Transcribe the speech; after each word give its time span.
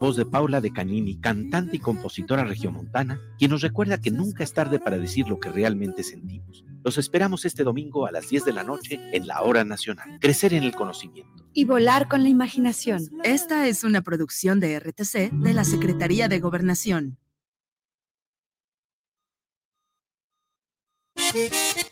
voz 0.00 0.16
de 0.16 0.24
Paula 0.24 0.62
de 0.62 0.72
Canini, 0.72 1.20
cantante 1.20 1.76
y 1.76 1.78
compositora 1.78 2.44
regiomontana, 2.44 3.20
quien 3.38 3.50
nos 3.50 3.60
recuerda 3.60 4.00
que 4.00 4.10
nunca 4.10 4.42
es 4.42 4.54
tarde 4.54 4.80
para 4.80 4.96
decir 4.96 5.28
lo 5.28 5.38
que 5.38 5.50
realmente 5.50 6.02
sentimos. 6.02 6.64
Los 6.82 6.96
esperamos 6.96 7.44
este 7.44 7.64
domingo 7.64 8.06
a 8.06 8.10
las 8.10 8.30
10 8.30 8.46
de 8.46 8.52
la 8.54 8.64
noche 8.64 8.98
en 9.12 9.26
la 9.26 9.42
Hora 9.42 9.62
Nacional. 9.62 10.18
Crecer 10.18 10.54
en 10.54 10.62
el 10.62 10.74
conocimiento. 10.74 11.44
Y 11.52 11.66
volar 11.66 12.08
con 12.08 12.22
la 12.22 12.30
imaginación. 12.30 13.10
Esta 13.22 13.68
es 13.68 13.84
una 13.84 14.00
producción 14.00 14.58
de 14.58 14.80
RTC 14.80 15.30
de 15.32 15.52
la 15.52 15.64
Secretaría 15.64 16.28
de 16.28 16.40
Gobernación. 16.40 17.18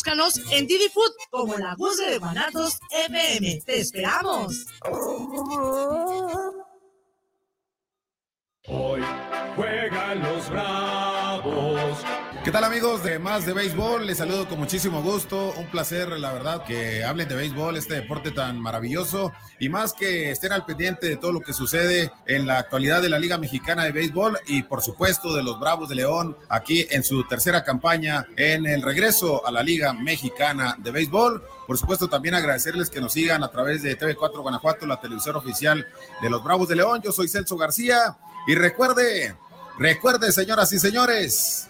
búscanos 0.00 0.40
en 0.50 0.66
Didi 0.66 0.88
Food 0.88 1.12
como 1.30 1.58
la 1.58 1.74
Guzga 1.74 2.08
de 2.08 2.16
Guanatos 2.16 2.78
FM. 2.90 3.60
¡Te 3.66 3.80
esperamos! 3.80 4.64
Hoy 8.66 9.02
juegan 9.56 10.22
los 10.22 10.48
Bravos. 10.48 11.98
¿Qué 12.42 12.50
tal 12.50 12.64
amigos 12.64 13.04
de 13.04 13.18
Más 13.18 13.44
de 13.44 13.52
Béisbol? 13.52 14.06
Les 14.06 14.16
saludo 14.16 14.48
con 14.48 14.58
muchísimo 14.58 15.02
gusto. 15.02 15.52
Un 15.58 15.66
placer, 15.66 16.08
la 16.08 16.32
verdad, 16.32 16.64
que 16.64 17.04
hablen 17.04 17.28
de 17.28 17.34
béisbol, 17.34 17.76
este 17.76 17.96
deporte 17.96 18.30
tan 18.30 18.58
maravilloso. 18.58 19.30
Y 19.58 19.68
más 19.68 19.92
que 19.92 20.30
estén 20.30 20.52
al 20.52 20.64
pendiente 20.64 21.06
de 21.06 21.18
todo 21.18 21.32
lo 21.32 21.42
que 21.42 21.52
sucede 21.52 22.10
en 22.26 22.46
la 22.46 22.56
actualidad 22.56 23.02
de 23.02 23.10
la 23.10 23.18
Liga 23.18 23.36
Mexicana 23.36 23.84
de 23.84 23.92
Béisbol 23.92 24.38
y 24.46 24.62
por 24.62 24.80
supuesto 24.80 25.34
de 25.34 25.42
los 25.42 25.60
Bravos 25.60 25.90
de 25.90 25.96
León 25.96 26.34
aquí 26.48 26.86
en 26.88 27.04
su 27.04 27.24
tercera 27.24 27.62
campaña 27.62 28.26
en 28.38 28.64
el 28.64 28.80
regreso 28.80 29.46
a 29.46 29.50
la 29.50 29.62
Liga 29.62 29.92
Mexicana 29.92 30.76
de 30.78 30.92
Béisbol. 30.92 31.44
Por 31.66 31.76
supuesto, 31.76 32.08
también 32.08 32.34
agradecerles 32.34 32.88
que 32.88 33.02
nos 33.02 33.12
sigan 33.12 33.44
a 33.44 33.50
través 33.50 33.82
de 33.82 33.98
TV4 33.98 34.40
Guanajuato, 34.40 34.86
la 34.86 34.98
televisión 34.98 35.36
oficial 35.36 35.86
de 36.22 36.30
los 36.30 36.42
Bravos 36.42 36.68
de 36.68 36.76
León. 36.76 37.02
Yo 37.04 37.12
soy 37.12 37.28
Celso 37.28 37.58
García 37.58 38.16
y 38.46 38.54
recuerde, 38.54 39.36
recuerde, 39.78 40.32
señoras 40.32 40.72
y 40.72 40.78
señores, 40.78 41.69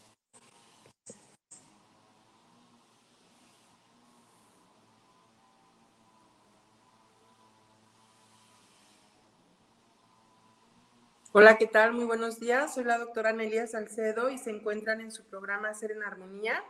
Hola, 11.33 11.57
¿qué 11.57 11.65
tal? 11.65 11.93
Muy 11.93 12.03
buenos 12.03 12.41
días. 12.41 12.73
Soy 12.73 12.83
la 12.83 12.97
doctora 12.97 13.31
Nelia 13.31 13.65
Salcedo 13.65 14.29
y 14.29 14.37
se 14.37 14.49
encuentran 14.49 14.99
en 14.99 15.11
su 15.11 15.23
programa 15.23 15.73
Ser 15.73 15.91
en 15.91 16.03
Armonía. 16.03 16.61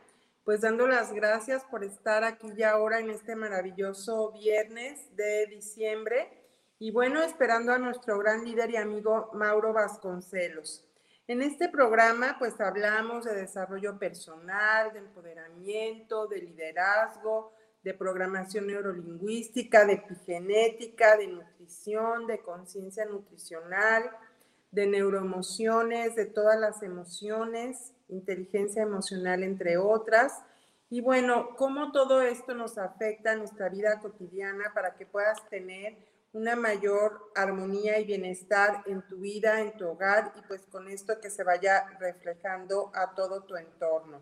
Pues 0.44 0.62
dando 0.62 0.86
las 0.86 1.14
gracias 1.14 1.64
por 1.64 1.84
estar 1.84 2.24
aquí 2.24 2.54
ya 2.56 2.70
ahora 2.70 3.00
en 3.00 3.10
este 3.10 3.36
maravilloso 3.36 4.34
viernes 4.34 5.16
de 5.16 5.48
diciembre. 5.48 6.30
Y 6.78 6.92
bueno, 6.92 7.24
esperando 7.24 7.74
a 7.74 7.80
nuestro 7.80 8.20
gran 8.20 8.46
líder 8.46 8.70
y 8.70 8.78
amigo 8.78 9.32
Mauro 9.34 9.74
Vasconcelos. 9.74 10.88
En 11.26 11.42
este 11.42 11.68
programa 11.68 12.36
pues 12.38 12.62
hablamos 12.62 13.26
de 13.26 13.34
desarrollo 13.34 13.98
personal, 13.98 14.94
de 14.94 15.00
empoderamiento, 15.00 16.28
de 16.28 16.38
liderazgo, 16.38 17.56
de 17.82 17.96
programación 17.96 18.68
neurolingüística, 18.68 19.86
de 19.86 19.94
epigenética, 19.94 21.18
de 21.18 21.30
nutrición, 21.30 22.28
de 22.28 22.44
conciencia 22.44 23.06
nutricional, 23.06 24.12
de 24.72 24.88
neuroemociones, 24.88 26.16
de 26.16 26.26
todas 26.26 26.60
las 26.60 26.82
emociones, 26.82 27.94
inteligencia 28.08 28.84
emocional, 28.84 29.44
entre 29.44 29.78
otras. 29.78 30.42
Y 30.90 31.02
bueno, 31.02 31.56
cómo 31.56 31.92
todo 31.92 32.22
esto 32.22 32.54
nos 32.54 32.78
afecta 32.78 33.32
a 33.32 33.36
nuestra 33.36 33.70
vida 33.70 34.00
cotidiana 34.00 34.72
para 34.74 34.96
que 34.96 35.06
puedas 35.06 35.48
tener 35.50 35.98
una 36.34 36.56
mayor 36.56 37.32
armonía 37.36 38.00
y 38.00 38.06
bienestar 38.06 38.84
en 38.86 39.06
tu 39.08 39.18
vida, 39.18 39.60
en 39.60 39.76
tu 39.78 39.88
hogar 39.88 40.34
y 40.38 40.42
pues 40.48 40.66
con 40.68 40.88
esto 40.88 41.20
que 41.20 41.30
se 41.30 41.44
vaya 41.44 41.86
reflejando 42.00 42.92
a 42.94 43.14
todo 43.14 43.44
tu 43.44 43.56
entorno. 43.58 44.22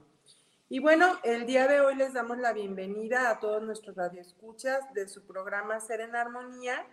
Y 0.72 0.80
bueno, 0.80 1.18
el 1.24 1.46
día 1.46 1.68
de 1.68 1.81
hoy 1.81 1.96
les 1.96 2.14
damos 2.14 2.38
la 2.38 2.54
bienvenida 2.54 3.30
a 3.30 3.40
todos 3.40 3.62
nuestros 3.64 3.96
radioescuchas 3.96 4.94
de 4.94 5.08
su 5.08 5.26
programa 5.26 5.80
Ser 5.80 6.02
en 6.02 6.16
Armonía. 6.16 6.86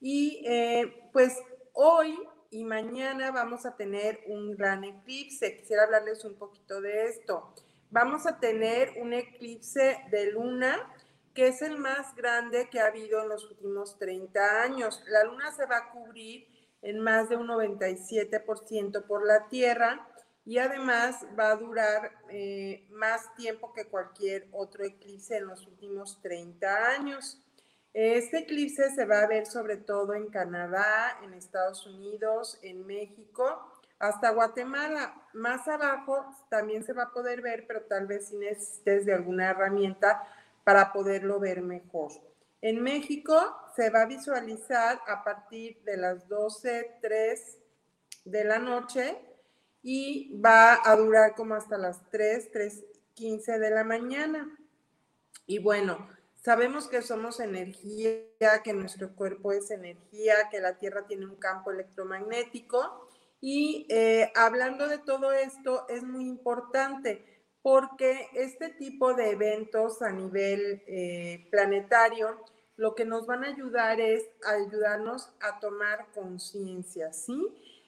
Y 0.00 0.42
eh, 0.46 1.08
pues 1.12 1.38
hoy 1.74 2.18
y 2.50 2.64
mañana 2.64 3.30
vamos 3.30 3.64
a 3.64 3.76
tener 3.76 4.20
un 4.26 4.56
gran 4.56 4.84
eclipse. 4.84 5.56
Quisiera 5.56 5.84
hablarles 5.84 6.24
un 6.24 6.34
poquito 6.34 6.80
de 6.80 7.04
esto. 7.04 7.54
Vamos 7.90 8.26
a 8.26 8.38
tener 8.38 8.94
un 9.00 9.12
eclipse 9.12 9.98
de 10.10 10.32
luna 10.32 10.92
que 11.34 11.46
es 11.46 11.62
el 11.62 11.78
más 11.78 12.14
grande 12.16 12.68
que 12.70 12.80
ha 12.80 12.86
habido 12.86 13.22
en 13.22 13.28
los 13.28 13.44
últimos 13.48 13.98
30 13.98 14.62
años. 14.62 15.02
La 15.06 15.24
luna 15.24 15.52
se 15.52 15.64
va 15.66 15.76
a 15.76 15.90
cubrir 15.90 16.48
en 16.82 16.98
más 16.98 17.28
de 17.28 17.36
un 17.36 17.46
97% 17.46 19.06
por 19.06 19.24
la 19.24 19.48
Tierra 19.48 20.08
y 20.44 20.58
además 20.58 21.24
va 21.38 21.52
a 21.52 21.56
durar 21.56 22.10
eh, 22.30 22.84
más 22.90 23.32
tiempo 23.36 23.72
que 23.72 23.86
cualquier 23.86 24.48
otro 24.50 24.84
eclipse 24.84 25.36
en 25.36 25.46
los 25.46 25.66
últimos 25.66 26.20
30 26.20 26.88
años. 26.88 27.40
Este 27.92 28.38
eclipse 28.38 28.90
se 28.90 29.04
va 29.04 29.22
a 29.22 29.26
ver 29.26 29.46
sobre 29.46 29.76
todo 29.76 30.14
en 30.14 30.28
Canadá, 30.28 31.18
en 31.24 31.34
Estados 31.34 31.86
Unidos, 31.86 32.58
en 32.62 32.86
México, 32.86 33.72
hasta 33.98 34.30
Guatemala. 34.30 35.14
Más 35.32 35.66
abajo 35.66 36.24
también 36.48 36.84
se 36.84 36.92
va 36.92 37.04
a 37.04 37.12
poder 37.12 37.42
ver, 37.42 37.66
pero 37.66 37.82
tal 37.82 38.06
vez 38.06 38.28
si 38.28 38.36
necesites 38.36 39.06
de 39.06 39.14
alguna 39.14 39.50
herramienta 39.50 40.22
para 40.62 40.92
poderlo 40.92 41.40
ver 41.40 41.62
mejor. 41.62 42.12
En 42.62 42.82
México 42.82 43.56
se 43.74 43.90
va 43.90 44.02
a 44.02 44.06
visualizar 44.06 45.00
a 45.06 45.24
partir 45.24 45.82
de 45.82 45.96
las 45.96 46.28
12.03 46.28 47.58
de 48.24 48.44
la 48.44 48.58
noche 48.58 49.18
y 49.82 50.38
va 50.38 50.78
a 50.84 50.94
durar 50.96 51.34
como 51.34 51.54
hasta 51.54 51.78
las 51.78 52.08
3, 52.10 52.52
3.15 52.52 53.58
de 53.58 53.70
la 53.70 53.82
mañana. 53.82 54.58
Y 55.46 55.58
bueno, 55.58 56.06
sabemos 56.42 56.88
que 56.88 57.02
somos 57.02 57.40
energía, 57.40 58.22
que 58.64 58.72
nuestro 58.72 59.14
cuerpo 59.14 59.52
es 59.52 59.70
energía, 59.70 60.34
que 60.50 60.60
la 60.60 60.78
Tierra 60.78 61.06
tiene 61.06 61.26
un 61.26 61.36
campo 61.36 61.70
electromagnético. 61.70 63.08
Y 63.40 63.86
eh, 63.88 64.32
hablando 64.34 64.88
de 64.88 64.98
todo 64.98 65.32
esto, 65.32 65.86
es 65.88 66.02
muy 66.02 66.26
importante 66.26 67.24
porque 67.62 68.28
este 68.34 68.70
tipo 68.70 69.14
de 69.14 69.30
eventos 69.30 70.02
a 70.02 70.10
nivel 70.10 70.82
eh, 70.86 71.46
planetario 71.50 72.42
lo 72.76 72.94
que 72.94 73.04
nos 73.04 73.26
van 73.26 73.44
a 73.44 73.48
ayudar 73.48 74.00
es 74.00 74.26
ayudarnos 74.46 75.30
a 75.40 75.60
tomar 75.60 76.10
conciencia, 76.14 77.12
¿sí? 77.12 77.36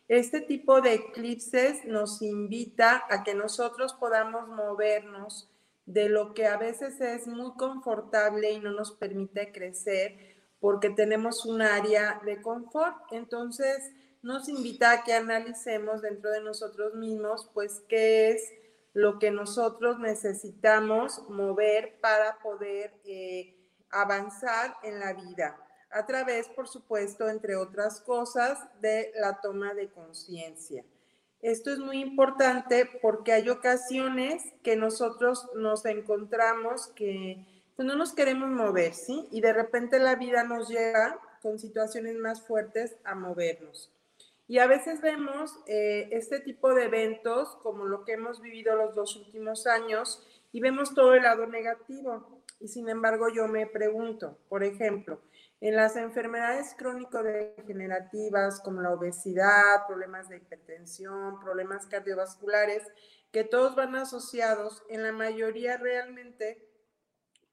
Este 0.06 0.43
tipo 0.43 0.82
de 0.82 0.93
eclipses 0.93 1.87
nos 1.87 2.20
invita 2.20 3.02
a 3.08 3.22
que 3.22 3.34
nosotros 3.34 3.94
podamos 3.94 4.49
movernos 4.49 5.50
de 5.87 6.08
lo 6.08 6.34
que 6.34 6.46
a 6.46 6.56
veces 6.56 7.00
es 7.00 7.26
muy 7.26 7.52
confortable 7.55 8.52
y 8.52 8.61
no 8.61 8.73
nos 8.73 8.93
permite 8.93 9.52
crecer 9.52 10.17
porque 10.61 10.90
tenemos 10.90 11.44
un 11.44 11.61
área 11.61 12.20
de 12.25 12.40
confort. 12.40 12.96
Entonces, 13.11 13.90
nos 14.23 14.49
invita 14.49 14.93
a 14.93 15.05
que 15.05 15.12
analicemos 15.12 16.00
dentro 16.00 16.31
de 16.31 16.40
nosotros 16.40 16.94
mismos, 16.94 17.50
pues, 17.52 17.82
qué 17.88 18.31
es 18.31 18.52
lo 18.94 19.19
que 19.19 19.32
nosotros 19.32 19.99
necesitamos 19.99 21.29
mover 21.29 21.99
para 22.00 22.38
poder 22.38 22.94
eh, 23.05 23.56
avanzar 23.90 24.76
en 24.85 25.00
la 25.00 25.14
vida, 25.14 25.58
a 25.90 26.06
través, 26.06 26.49
por 26.49 26.69
supuesto, 26.69 27.28
entre 27.28 27.56
otras 27.56 28.00
cosas, 28.00 28.58
de 28.81 29.12
la 29.17 29.40
toma 29.40 29.75
de 29.75 29.90
conciencia. 29.90 30.85
Esto 31.43 31.73
es 31.73 31.81
muy 31.81 31.99
importante 31.99 32.89
porque 33.03 33.33
hay 33.33 33.49
ocasiones 33.50 34.44
que 34.62 34.77
nosotros 34.77 35.50
nos 35.56 35.85
encontramos 35.85 36.87
que 36.94 37.44
pues, 37.75 37.87
no 37.87 37.97
nos 37.97 38.12
queremos 38.12 38.49
mover, 38.49 38.94
¿sí? 38.94 39.27
Y 39.33 39.41
de 39.41 39.53
repente 39.53 39.99
la 39.99 40.15
vida 40.15 40.44
nos 40.44 40.69
lleva 40.69 41.19
con 41.43 41.59
situaciones 41.59 42.17
más 42.17 42.47
fuertes 42.47 42.97
a 43.03 43.17
movernos. 43.17 43.91
Y 44.47 44.59
a 44.59 44.69
veces 44.69 45.00
vemos 45.00 45.59
eh, 45.67 46.09
este 46.12 46.39
tipo 46.39 46.75
de 46.75 46.85
eventos 46.85 47.56
como 47.62 47.87
lo 47.87 48.05
que 48.05 48.12
hemos 48.12 48.41
vivido 48.41 48.77
los 48.77 48.95
dos 48.95 49.17
últimos 49.17 49.67
años 49.67 50.25
y 50.53 50.61
vemos 50.61 50.95
todo 50.95 51.15
el 51.15 51.25
lado 51.25 51.47
negativo. 51.49 52.43
Y 52.61 52.69
sin 52.69 52.88
embargo 52.88 53.29
yo 53.35 53.49
me 53.49 53.67
pregunto, 53.67 54.38
por 54.49 54.62
ejemplo, 54.62 55.21
en 55.62 55.76
las 55.76 55.94
enfermedades 55.94 56.75
crónico-degenerativas 56.76 58.61
como 58.62 58.82
la 58.82 58.91
obesidad, 58.91 59.87
problemas 59.87 60.29
de 60.29 60.38
hipertensión, 60.38 61.38
problemas 61.38 61.87
cardiovasculares, 61.87 62.82
que 63.31 63.44
todos 63.44 63.76
van 63.76 63.94
asociados, 63.94 64.82
en 64.88 65.05
la 65.05 65.12
mayoría 65.12 65.76
realmente 65.76 66.69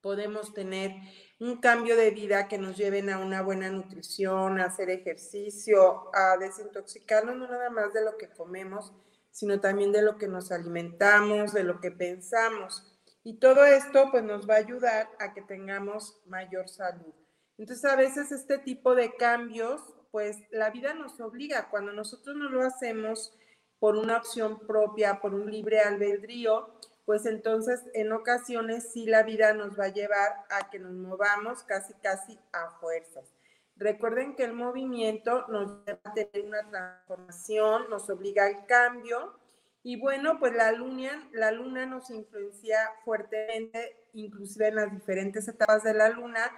podemos 0.02 0.56
tener 0.56 0.92
un 1.40 1.62
cambio 1.62 1.96
de 1.96 2.10
vida 2.10 2.48
que 2.48 2.58
nos 2.58 2.78
lleven 2.78 3.12
a 3.12 3.20
una 3.20 3.44
buena 3.44 3.70
nutrición, 3.70 4.60
a 4.60 4.66
hacer 4.66 4.90
ejercicio, 4.90 6.10
a 6.16 6.36
desintoxicarnos 6.38 7.38
no 7.38 7.48
nada 7.48 7.70
más 7.70 7.94
de 7.94 8.04
lo 8.04 8.18
que 8.18 8.32
comemos, 8.32 8.92
sino 9.30 9.62
también 9.62 9.92
de 9.92 10.02
lo 10.02 10.18
que 10.18 10.28
nos 10.28 10.52
alimentamos, 10.52 11.54
de 11.54 11.64
lo 11.64 11.80
que 11.80 11.92
pensamos. 11.92 13.00
Y 13.24 13.38
todo 13.38 13.66
esto 13.66 14.10
pues 14.10 14.24
nos 14.24 14.50
va 14.50 14.56
a 14.56 14.66
ayudar 14.66 15.10
a 15.20 15.32
que 15.36 15.44
tengamos 15.44 16.20
mayor 16.26 16.68
salud. 16.70 17.14
Entonces 17.60 17.84
a 17.84 17.98
veces 17.98 18.32
este 18.32 18.58
tipo 18.58 18.96
de 18.96 19.16
cambios, 19.18 19.82
pues 20.12 20.38
la 20.50 20.70
vida 20.70 20.94
nos 20.94 21.20
obliga, 21.20 21.70
cuando 21.70 21.92
nosotros 21.92 22.38
no 22.38 22.50
lo 22.50 22.66
hacemos 22.66 23.34
por 23.80 23.98
una 23.98 24.18
opción 24.18 24.60
propia, 24.66 25.20
por 25.20 25.34
un 25.34 25.52
libre 25.52 25.82
albedrío, 25.82 26.70
pues 27.06 27.26
entonces 27.26 27.82
en 27.94 28.14
ocasiones 28.14 28.94
sí 28.94 29.06
la 29.06 29.24
vida 29.24 29.54
nos 29.54 29.78
va 29.78 29.86
a 29.86 29.94
llevar 29.94 30.46
a 30.50 30.70
que 30.70 30.80
nos 30.80 30.94
movamos 30.94 31.64
casi 31.64 31.94
casi 31.96 32.40
a 32.54 32.72
fuerzas. 32.80 33.26
Recuerden 33.76 34.38
que 34.38 34.46
el 34.46 34.54
movimiento 34.54 35.46
nos 35.50 35.86
lleva 35.86 36.00
a 36.06 36.14
tener 36.14 36.46
una 36.46 36.70
transformación, 36.70 37.90
nos 37.90 38.10
obliga 38.10 38.46
al 38.46 38.66
cambio 38.68 39.34
y 39.84 40.00
bueno, 40.00 40.40
pues 40.40 40.54
la 40.54 40.72
luna, 40.72 41.30
la 41.34 41.52
luna 41.52 41.86
nos 41.86 42.10
influencia 42.10 42.78
fuertemente, 43.04 43.98
inclusive 44.14 44.68
en 44.68 44.76
las 44.76 44.92
diferentes 44.92 45.48
etapas 45.48 45.84
de 45.84 45.94
la 45.94 46.10
luna. 46.10 46.52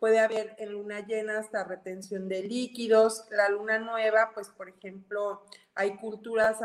Puede 0.00 0.20
haber 0.20 0.54
en 0.58 0.72
luna 0.72 1.06
llena 1.06 1.38
hasta 1.38 1.64
retención 1.64 2.28
de 2.28 2.42
líquidos. 2.42 3.24
La 3.30 3.48
luna 3.48 3.78
nueva, 3.78 4.32
pues 4.34 4.48
por 4.50 4.68
ejemplo, 4.68 5.44
hay 5.74 5.96
culturas 5.96 6.58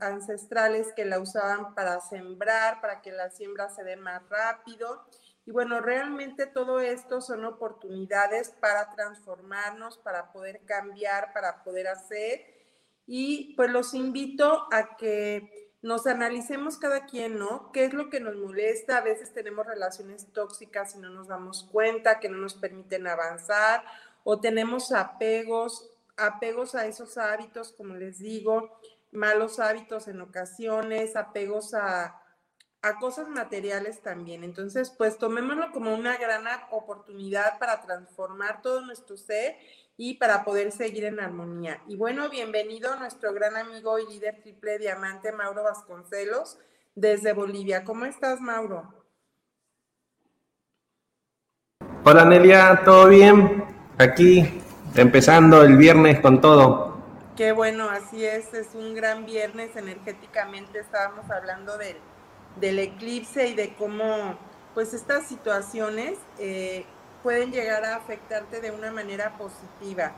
ancestrales 0.00 0.92
que 0.94 1.04
la 1.04 1.20
usaban 1.20 1.74
para 1.74 2.00
sembrar, 2.00 2.80
para 2.80 3.00
que 3.00 3.12
la 3.12 3.30
siembra 3.30 3.68
se 3.68 3.84
dé 3.84 3.96
más 3.96 4.28
rápido. 4.28 5.06
Y 5.44 5.50
bueno, 5.50 5.80
realmente 5.80 6.46
todo 6.46 6.80
esto 6.80 7.20
son 7.20 7.44
oportunidades 7.44 8.50
para 8.60 8.94
transformarnos, 8.94 9.98
para 9.98 10.32
poder 10.32 10.60
cambiar, 10.66 11.32
para 11.32 11.64
poder 11.64 11.88
hacer 11.88 12.58
y 13.10 13.54
pues 13.56 13.70
los 13.70 13.94
invito 13.94 14.66
a 14.70 14.96
que 14.98 15.67
nos 15.80 16.06
analicemos 16.06 16.76
cada 16.76 17.06
quien, 17.06 17.38
¿no? 17.38 17.70
¿Qué 17.72 17.84
es 17.84 17.92
lo 17.92 18.10
que 18.10 18.20
nos 18.20 18.36
molesta? 18.36 18.98
A 18.98 19.02
veces 19.02 19.32
tenemos 19.32 19.66
relaciones 19.66 20.32
tóxicas 20.32 20.94
y 20.94 20.98
no 20.98 21.10
nos 21.10 21.28
damos 21.28 21.68
cuenta, 21.70 22.18
que 22.18 22.28
no 22.28 22.38
nos 22.38 22.54
permiten 22.54 23.06
avanzar, 23.06 23.84
o 24.24 24.40
tenemos 24.40 24.92
apegos, 24.92 25.88
apegos 26.16 26.74
a 26.74 26.86
esos 26.86 27.16
hábitos, 27.16 27.72
como 27.72 27.94
les 27.94 28.18
digo, 28.18 28.80
malos 29.12 29.60
hábitos 29.60 30.08
en 30.08 30.20
ocasiones, 30.20 31.16
apegos 31.16 31.74
a, 31.74 32.20
a 32.82 32.98
cosas 32.98 33.28
materiales 33.28 34.00
también. 34.02 34.44
Entonces, 34.44 34.90
pues 34.90 35.18
tomémoslo 35.18 35.72
como 35.72 35.94
una 35.94 36.16
gran 36.16 36.44
oportunidad 36.70 37.58
para 37.58 37.80
transformar 37.82 38.62
todo 38.62 38.80
nuestro 38.82 39.16
ser 39.16 39.56
y 39.96 40.14
para 40.14 40.44
poder 40.44 40.70
seguir 40.70 41.04
en 41.04 41.18
armonía. 41.18 41.82
Y 41.88 41.96
bueno, 41.96 42.30
bienvenido 42.30 42.94
nuestro 42.96 43.32
gran 43.32 43.56
amigo 43.56 43.98
y 43.98 44.06
líder 44.06 44.40
triple 44.42 44.78
diamante 44.78 45.32
Mauro 45.32 45.64
Vasconcelos 45.64 46.58
desde 46.94 47.32
Bolivia. 47.32 47.84
¿Cómo 47.84 48.04
estás, 48.04 48.40
Mauro? 48.40 48.94
Hola 52.04 52.24
Nelia, 52.24 52.82
¿todo 52.84 53.08
bien? 53.08 53.64
Aquí 53.98 54.62
empezando 54.94 55.62
el 55.62 55.76
viernes 55.76 56.20
con 56.20 56.40
todo. 56.40 56.96
Qué 57.36 57.52
bueno, 57.52 57.90
así 57.90 58.24
es, 58.24 58.54
es 58.54 58.74
un 58.74 58.94
gran 58.94 59.26
viernes 59.26 59.76
energéticamente. 59.76 60.78
Estábamos 60.78 61.30
hablando 61.30 61.76
del, 61.76 61.96
del 62.60 62.78
eclipse 62.78 63.48
y 63.48 63.54
de 63.54 63.74
cómo 63.74 64.36
pues 64.74 64.94
estas 64.94 65.26
situaciones 65.26 66.18
eh, 66.38 66.84
pueden 67.22 67.50
llegar 67.50 67.84
a 67.84 67.96
afectarte 67.96 68.60
de 68.60 68.70
una 68.70 68.92
manera 68.92 69.36
positiva. 69.36 70.12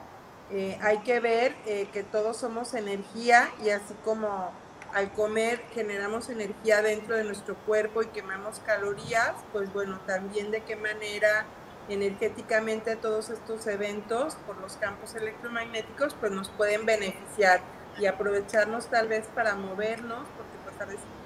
Eh, 0.50 0.78
hay 0.82 0.98
que 0.98 1.20
ver 1.20 1.54
eh, 1.66 1.88
que 1.92 2.02
todos 2.02 2.36
somos 2.36 2.74
energía 2.74 3.50
y 3.64 3.70
así 3.70 3.94
como 4.04 4.52
al 4.92 5.12
comer 5.12 5.62
generamos 5.72 6.28
energía 6.28 6.82
dentro 6.82 7.16
de 7.16 7.24
nuestro 7.24 7.54
cuerpo 7.54 8.02
y 8.02 8.06
quemamos 8.06 8.58
calorías, 8.60 9.34
pues 9.52 9.72
bueno, 9.72 10.00
también 10.06 10.50
de 10.50 10.62
qué 10.62 10.74
manera 10.74 11.46
energéticamente 11.88 12.96
todos 12.96 13.30
estos 13.30 13.66
eventos 13.66 14.34
por 14.46 14.56
los 14.58 14.76
campos 14.76 15.14
electromagnéticos 15.14 16.14
pues 16.14 16.32
nos 16.32 16.48
pueden 16.50 16.86
beneficiar 16.86 17.60
y 17.98 18.06
aprovecharnos 18.06 18.86
tal 18.86 19.08
vez 19.08 19.26
para 19.34 19.54
movernos, 19.54 20.26
porque 20.36 20.58
pues 20.64 20.80
a 20.80 20.84
veces 20.84 21.19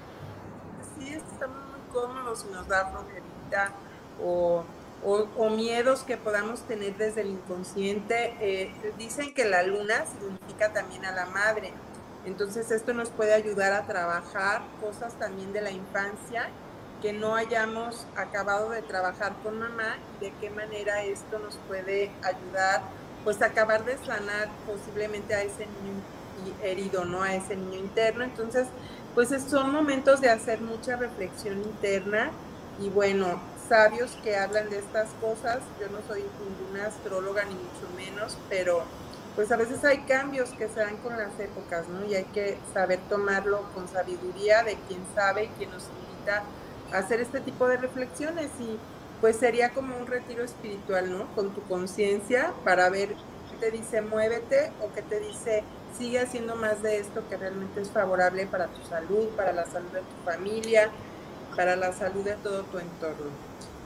sí 1.05 1.13
estamos 1.13 1.57
muy 1.57 1.93
cómodos 1.93 2.45
y 2.49 2.53
nos 2.53 2.67
da 2.67 2.87
flojerita 2.87 3.71
o 4.23 4.63
o, 5.05 5.49
miedos 5.49 6.01
que 6.01 6.17
podamos 6.17 6.61
tener 6.61 6.97
desde 6.97 7.21
el 7.21 7.27
inconsciente. 7.27 8.35
Eh, 8.39 8.73
dicen 8.97 9.33
que 9.33 9.45
la 9.45 9.63
luna 9.63 10.03
significa 10.05 10.73
también 10.73 11.05
a 11.05 11.11
la 11.11 11.27
madre, 11.27 11.73
entonces 12.25 12.71
esto 12.71 12.93
nos 12.93 13.09
puede 13.09 13.33
ayudar 13.33 13.73
a 13.73 13.85
trabajar 13.85 14.63
cosas 14.81 15.13
también 15.19 15.53
de 15.53 15.61
la 15.61 15.71
infancia 15.71 16.49
que 17.01 17.13
no 17.13 17.35
hayamos 17.35 18.07
acabado 18.15 18.71
de 18.71 18.81
trabajar 18.81 19.33
con 19.43 19.59
mamá 19.59 19.97
y 20.17 20.25
de 20.25 20.33
qué 20.41 20.49
manera 20.49 21.03
esto 21.03 21.37
nos 21.37 21.55
puede 21.67 22.09
ayudar 22.23 22.81
pues 23.23 23.41
a 23.41 23.47
acabar 23.47 23.85
de 23.85 23.97
sanar 23.97 24.49
posiblemente 24.65 25.35
a 25.35 25.43
ese 25.43 25.67
niño 25.67 26.01
herido, 26.63 27.05
¿no? 27.05 27.23
A 27.23 27.33
ese 27.33 27.55
niño 27.55 27.79
interno. 27.79 28.23
Entonces, 28.23 28.67
pues 29.15 29.29
son 29.49 29.71
momentos 29.71 30.19
de 30.19 30.29
hacer 30.29 30.59
mucha 30.61 30.97
reflexión 30.97 31.61
interna 31.63 32.31
y 32.79 32.89
bueno, 32.89 33.39
sabios 33.69 34.11
que 34.23 34.35
hablan 34.35 34.69
de 34.69 34.79
estas 34.79 35.07
cosas. 35.21 35.59
Yo 35.79 35.87
no 35.89 36.05
soy 36.07 36.23
ninguna 36.43 36.87
astróloga 36.87 37.45
ni 37.45 37.55
mucho 37.55 37.87
menos, 37.95 38.37
pero 38.49 38.83
pues 39.35 39.51
a 39.51 39.57
veces 39.57 39.83
hay 39.85 39.99
cambios 39.99 40.49
que 40.51 40.67
se 40.67 40.81
dan 40.81 40.97
con 40.97 41.17
las 41.17 41.39
épocas, 41.39 41.87
¿no? 41.87 42.05
Y 42.05 42.15
hay 42.15 42.25
que 42.25 42.57
saber 42.73 42.99
tomarlo 43.09 43.63
con 43.73 43.87
sabiduría 43.87 44.63
de 44.63 44.77
quien 44.87 45.01
sabe 45.15 45.45
y 45.45 45.47
quien 45.57 45.71
nos 45.71 45.83
invita 45.83 46.43
a 46.93 46.97
hacer 46.97 47.21
este 47.21 47.39
tipo 47.39 47.67
de 47.67 47.77
reflexiones 47.77 48.49
y 48.59 48.77
pues 49.21 49.37
sería 49.37 49.69
como 49.71 49.97
un 49.97 50.07
retiro 50.07 50.43
espiritual, 50.43 51.11
¿no? 51.17 51.25
Con 51.35 51.53
tu 51.53 51.61
conciencia 51.63 52.53
para 52.63 52.89
ver 52.89 53.15
te 53.55 53.71
dice 53.71 54.01
muévete 54.01 54.71
o 54.83 54.93
que 54.93 55.01
te 55.01 55.19
dice 55.19 55.63
sigue 55.97 56.19
haciendo 56.19 56.55
más 56.55 56.83
de 56.83 56.99
esto 56.99 57.21
que 57.29 57.37
realmente 57.37 57.81
es 57.81 57.89
favorable 57.89 58.45
para 58.47 58.67
tu 58.67 58.81
salud, 58.87 59.27
para 59.35 59.53
la 59.53 59.65
salud 59.65 59.89
de 59.89 59.99
tu 59.99 60.25
familia, 60.25 60.89
para 61.55 61.75
la 61.75 61.93
salud 61.93 62.23
de 62.23 62.33
todo 62.43 62.63
tu 62.63 62.79
entorno. 62.79 63.31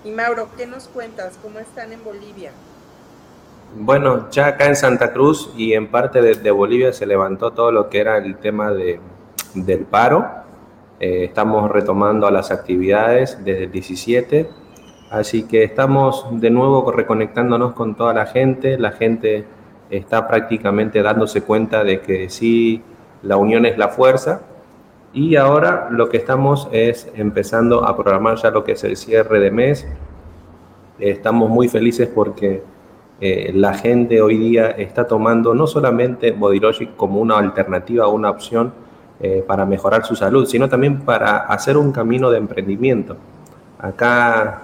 Y 0.04 0.12
Mauro, 0.12 0.48
¿qué 0.58 0.66
nos 0.66 0.88
cuentas? 0.88 1.38
¿Cómo 1.42 1.60
están 1.60 1.92
en 1.92 2.04
Bolivia? 2.04 2.52
Bueno, 3.76 4.30
ya 4.32 4.48
acá 4.48 4.66
en 4.66 4.76
Santa 4.76 5.14
Cruz 5.14 5.52
y 5.56 5.74
en 5.74 5.88
parte 5.88 6.22
de, 6.22 6.52
Bolivia 6.52 6.92
se 6.92 7.06
levantó 7.06 7.52
todo 7.52 7.72
lo 7.72 7.90
que 7.90 8.00
era 8.00 8.18
el 8.18 8.38
tema 8.38 8.72
de, 8.72 9.00
del 9.54 9.86
paro. 9.86 10.28
Eh, 11.00 11.26
estamos 11.26 11.70
retomando 11.70 12.30
las 12.32 12.50
actividades 12.50 13.38
desde 13.44 13.66
el 13.66 13.72
17, 13.72 14.50
así 15.12 15.44
que 15.44 15.64
estamos 15.64 16.26
de 16.32 16.50
nuevo 16.50 16.92
reconectándonos 16.92 17.74
con 17.74 17.96
toda 17.96 18.14
la 18.14 18.26
gente. 18.26 18.80
La 18.80 18.92
gente 18.92 19.46
está 19.90 20.28
prácticamente 20.28 21.02
dándose 21.02 21.42
cuenta 21.42 21.84
de 21.84 22.02
que 22.02 22.30
sí, 22.30 22.82
la 23.24 23.38
unión 23.38 23.66
es 23.66 23.78
la 23.78 23.90
fuerza. 23.90 24.42
Y 25.14 25.36
ahora 25.36 25.88
lo 25.90 26.10
que 26.10 26.18
estamos 26.18 26.68
es 26.72 27.12
empezando 27.16 27.84
a 27.86 27.98
programar 27.98 28.38
ya 28.38 28.52
lo 28.52 28.64
que 28.64 28.74
es 28.74 28.84
el 28.84 28.96
cierre 28.96 29.40
de 29.40 29.52
mes. 29.52 29.88
Estamos 31.00 31.50
muy 31.50 31.68
felices 31.68 32.10
porque 32.14 32.64
eh, 33.20 33.52
la 33.54 33.74
gente 33.74 34.22
hoy 34.22 34.38
día 34.38 34.70
está 34.70 35.08
tomando 35.08 35.54
no 35.54 35.68
solamente 35.68 36.32
Bodylogic 36.32 36.96
como 36.96 37.20
una 37.20 37.38
alternativa 37.38 38.08
una 38.08 38.30
opción 38.30 38.72
eh, 39.20 39.44
para 39.46 39.66
mejorar 39.66 40.06
su 40.06 40.16
salud, 40.16 40.46
sino 40.46 40.70
también 40.70 41.02
para 41.02 41.40
hacer 41.40 41.76
un 41.76 41.92
camino 41.92 42.30
de 42.30 42.38
emprendimiento. 42.38 43.18
Acá 43.80 44.62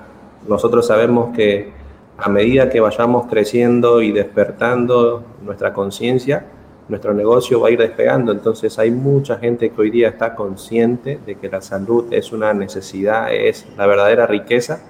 nosotros 0.47 0.87
sabemos 0.87 1.35
que 1.35 1.73
a 2.17 2.29
medida 2.29 2.69
que 2.69 2.79
vayamos 2.79 3.27
creciendo 3.27 4.01
y 4.01 4.11
despertando 4.11 5.23
nuestra 5.43 5.73
conciencia, 5.73 6.45
nuestro 6.87 7.13
negocio 7.13 7.59
va 7.59 7.69
a 7.69 7.71
ir 7.71 7.79
despegando. 7.79 8.31
Entonces 8.31 8.77
hay 8.79 8.91
mucha 8.91 9.37
gente 9.37 9.69
que 9.69 9.81
hoy 9.81 9.89
día 9.89 10.09
está 10.09 10.35
consciente 10.35 11.19
de 11.25 11.35
que 11.35 11.49
la 11.49 11.61
salud 11.61 12.05
es 12.11 12.31
una 12.31 12.53
necesidad, 12.53 13.33
es 13.33 13.65
la 13.77 13.87
verdadera 13.87 14.27
riqueza 14.27 14.81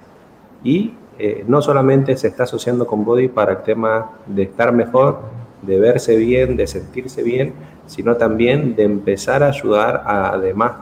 y 0.64 0.94
eh, 1.18 1.44
no 1.48 1.62
solamente 1.62 2.18
se 2.18 2.28
está 2.28 2.44
asociando 2.44 2.86
con 2.86 3.06
Body 3.06 3.30
para 3.30 3.54
el 3.54 3.64
tema 3.64 4.12
de 4.26 4.44
estar 4.44 4.72
mejor, 4.72 5.20
de 5.62 5.80
verse 5.80 6.16
bien, 6.18 6.58
de 6.58 6.68
sentirse 6.68 7.24
bien, 7.24 7.54
sino 7.88 8.18
también 8.18 8.76
de 8.76 8.84
empezar 8.84 9.42
a 9.42 9.48
ayudar 9.48 10.04
a 10.06 10.38
demás 10.38 10.74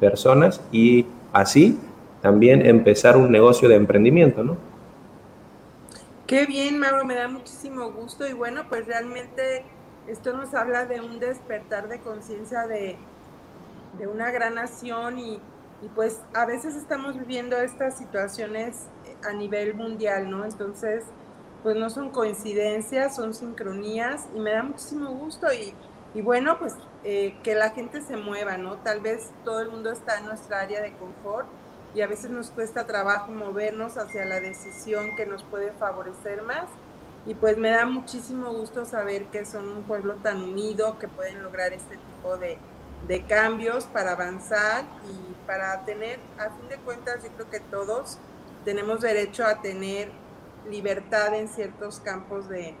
personas 0.00 0.60
y 0.72 1.06
así 1.32 1.78
también 2.20 2.64
empezar 2.64 3.16
un 3.16 3.30
negocio 3.30 3.68
de 3.68 3.74
emprendimiento, 3.74 4.42
¿no? 4.42 4.56
Qué 6.26 6.46
bien, 6.46 6.78
Mauro, 6.78 7.04
me 7.04 7.16
da 7.16 7.28
muchísimo 7.28 7.92
gusto 7.92 8.26
y 8.26 8.32
bueno, 8.32 8.66
pues 8.70 8.86
realmente 8.86 9.62
esto 10.06 10.32
nos 10.32 10.54
habla 10.54 10.86
de 10.86 11.02
un 11.02 11.20
despertar 11.20 11.88
de 11.88 12.00
conciencia 12.00 12.66
de, 12.66 12.96
de, 13.98 14.06
una 14.06 14.30
gran 14.30 14.54
nación 14.54 15.18
y, 15.18 15.34
y 15.82 15.88
pues 15.94 16.22
a 16.32 16.46
veces 16.46 16.76
estamos 16.76 17.18
viviendo 17.18 17.58
estas 17.58 17.98
situaciones 17.98 18.86
a 19.22 19.34
nivel 19.34 19.74
mundial, 19.74 20.30
¿no? 20.30 20.46
Entonces, 20.46 21.04
pues 21.62 21.76
no 21.76 21.90
son 21.90 22.08
coincidencias, 22.08 23.16
son 23.16 23.34
sincronías 23.34 24.26
y 24.34 24.40
me 24.40 24.52
da 24.52 24.62
muchísimo 24.62 25.10
gusto 25.10 25.52
y, 25.52 25.74
y 26.14 26.22
bueno, 26.22 26.58
pues 26.58 26.74
eh, 27.02 27.36
que 27.42 27.54
la 27.54 27.68
gente 27.70 28.00
se 28.00 28.16
mueva, 28.16 28.56
¿no? 28.56 28.78
Tal 28.78 29.00
vez 29.00 29.30
todo 29.44 29.60
el 29.60 29.70
mundo 29.70 29.90
está 29.92 30.18
en 30.20 30.24
nuestra 30.24 30.60
área 30.62 30.80
de 30.80 30.96
confort 30.96 31.48
y 31.94 32.02
a 32.02 32.06
veces 32.06 32.30
nos 32.30 32.50
cuesta 32.50 32.86
trabajo 32.86 33.30
movernos 33.30 33.96
hacia 33.96 34.24
la 34.24 34.40
decisión 34.40 35.14
que 35.16 35.26
nos 35.26 35.42
puede 35.44 35.72
favorecer 35.72 36.42
más. 36.42 36.66
Y 37.26 37.34
pues 37.34 37.56
me 37.56 37.70
da 37.70 37.86
muchísimo 37.86 38.52
gusto 38.52 38.84
saber 38.84 39.26
que 39.26 39.46
son 39.46 39.68
un 39.68 39.82
pueblo 39.84 40.16
tan 40.16 40.42
unido, 40.42 40.98
que 40.98 41.08
pueden 41.08 41.42
lograr 41.42 41.72
este 41.72 41.96
tipo 41.96 42.36
de, 42.36 42.58
de 43.06 43.24
cambios 43.24 43.84
para 43.84 44.12
avanzar 44.12 44.84
y 45.08 45.46
para 45.46 45.84
tener, 45.84 46.18
a 46.38 46.50
fin 46.50 46.68
de 46.68 46.76
cuentas, 46.78 47.22
yo 47.22 47.30
creo 47.30 47.50
que 47.50 47.60
todos 47.60 48.18
tenemos 48.64 49.00
derecho 49.00 49.46
a 49.46 49.60
tener 49.60 50.10
libertad 50.68 51.34
en 51.34 51.48
ciertos 51.48 52.00
campos 52.00 52.48
de, 52.48 52.76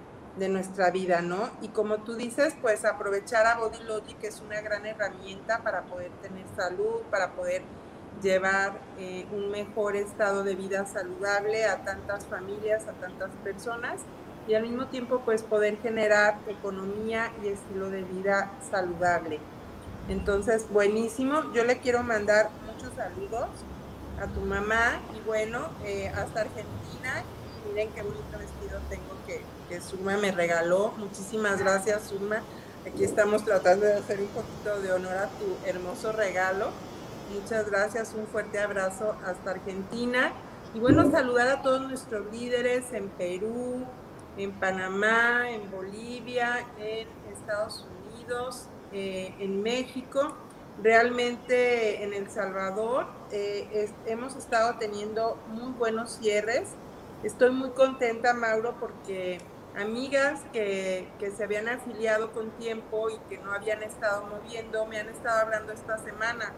nuestra 0.48 0.90
vida, 0.90 1.22
¿no? 1.22 1.48
Y 1.62 1.68
como 1.68 1.98
tú 1.98 2.16
dices, 2.16 2.56
pues 2.60 2.84
aprovechar 2.84 3.46
a 3.46 3.56
Body 3.56 3.84
Logic 3.84 4.16
es 4.24 4.40
una 4.40 4.60
gran 4.62 4.84
herramienta 4.84 5.62
para 5.62 5.82
poder 5.82 6.10
tener 6.22 6.44
salud, 6.56 7.02
para 7.08 7.30
poder 7.34 7.62
llevar 8.22 8.80
eh, 8.98 9.26
un 9.32 9.50
mejor 9.50 9.96
estado 9.96 10.44
de 10.44 10.54
vida 10.54 10.86
saludable 10.86 11.66
a 11.66 11.84
tantas 11.84 12.24
familias, 12.26 12.86
a 12.88 12.92
tantas 12.92 13.30
personas 13.42 14.00
y 14.46 14.54
al 14.54 14.62
mismo 14.62 14.86
tiempo 14.86 15.22
pues 15.24 15.42
poder 15.42 15.78
generar 15.80 16.38
economía 16.46 17.32
y 17.42 17.48
estilo 17.48 17.90
de 17.90 18.02
vida 18.02 18.52
saludable. 18.70 19.40
Entonces, 20.08 20.66
buenísimo. 20.70 21.52
Yo 21.54 21.64
le 21.64 21.78
quiero 21.78 22.02
mandar 22.02 22.50
muchos 22.66 22.94
saludos 22.94 23.48
a 24.20 24.26
tu 24.26 24.40
mamá 24.40 25.00
y 25.16 25.26
bueno, 25.26 25.70
eh, 25.84 26.08
hasta 26.08 26.42
Argentina. 26.42 27.24
Miren 27.68 27.90
qué 27.92 28.02
bonito 28.02 28.38
vestido 28.38 28.78
tengo 28.90 29.16
que, 29.26 29.42
que 29.68 29.80
Zulma 29.80 30.18
me 30.18 30.30
regaló. 30.30 30.92
Muchísimas 30.98 31.58
gracias, 31.58 32.08
Zulma. 32.08 32.42
Aquí 32.86 33.02
estamos 33.02 33.44
tratando 33.46 33.86
de 33.86 33.94
hacer 33.94 34.20
un 34.20 34.28
poquito 34.28 34.80
de 34.82 34.92
honor 34.92 35.16
a 35.16 35.28
tu 35.28 35.56
hermoso 35.66 36.12
regalo. 36.12 36.68
Muchas 37.32 37.70
gracias, 37.70 38.14
un 38.14 38.26
fuerte 38.26 38.58
abrazo 38.58 39.16
hasta 39.24 39.52
Argentina. 39.52 40.32
Y 40.74 40.80
bueno, 40.80 41.10
saludar 41.10 41.48
a 41.48 41.62
todos 41.62 41.82
nuestros 41.82 42.30
líderes 42.32 42.92
en 42.92 43.08
Perú, 43.10 43.84
en 44.36 44.52
Panamá, 44.52 45.50
en 45.50 45.70
Bolivia, 45.70 46.66
en 46.78 47.08
Estados 47.32 47.86
Unidos, 48.16 48.68
eh, 48.92 49.34
en 49.38 49.62
México 49.62 50.36
Realmente 50.82 52.02
en 52.02 52.12
El 52.12 52.28
Salvador 52.28 53.06
eh, 53.30 53.88
hemos 54.06 54.34
estado 54.34 54.76
teniendo 54.76 55.38
muy 55.48 55.72
buenos 55.72 56.18
cierres. 56.18 56.70
Estoy 57.22 57.50
muy 57.50 57.70
contenta, 57.70 58.34
Mauro, 58.34 58.74
porque 58.80 59.38
amigas 59.76 60.42
que, 60.52 61.08
se 61.36 61.44
habían 61.44 61.68
afiliado 61.68 62.32
con 62.32 62.50
tiempo 62.58 63.08
y 63.08 63.18
que 63.28 63.38
no 63.38 63.52
habían 63.52 63.84
estado 63.84 64.26
moviendo, 64.26 64.84
me 64.86 64.98
han 64.98 65.08
estado 65.08 65.42
hablando 65.42 65.72
esta 65.72 65.96
semana 65.98 66.52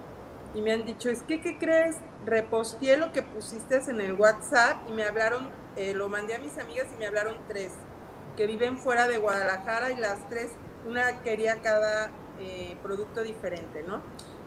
y 0.54 0.60
me 0.60 0.72
han 0.72 0.84
dicho, 0.84 1.10
es 1.10 1.22
que, 1.22 1.40
¿qué 1.40 1.58
crees? 1.58 1.96
Reposteé 2.24 2.96
lo 2.96 3.12
que 3.12 3.22
pusiste 3.22 3.76
en 3.88 4.00
el 4.00 4.14
WhatsApp 4.14 4.78
y 4.88 4.92
me 4.92 5.04
hablaron, 5.04 5.50
eh, 5.76 5.94
lo 5.94 6.08
mandé 6.08 6.34
a 6.34 6.38
mis 6.38 6.56
amigas 6.58 6.86
y 6.94 6.98
me 6.98 7.06
hablaron 7.06 7.36
tres, 7.48 7.72
que 8.36 8.46
viven 8.46 8.78
fuera 8.78 9.08
de 9.08 9.18
Guadalajara 9.18 9.92
y 9.92 9.96
las 9.96 10.28
tres, 10.28 10.50
una 10.86 11.22
quería 11.22 11.60
cada 11.60 12.10
eh, 12.38 12.76
producto 12.82 13.22
diferente, 13.22 13.82
¿no? 13.82 14.00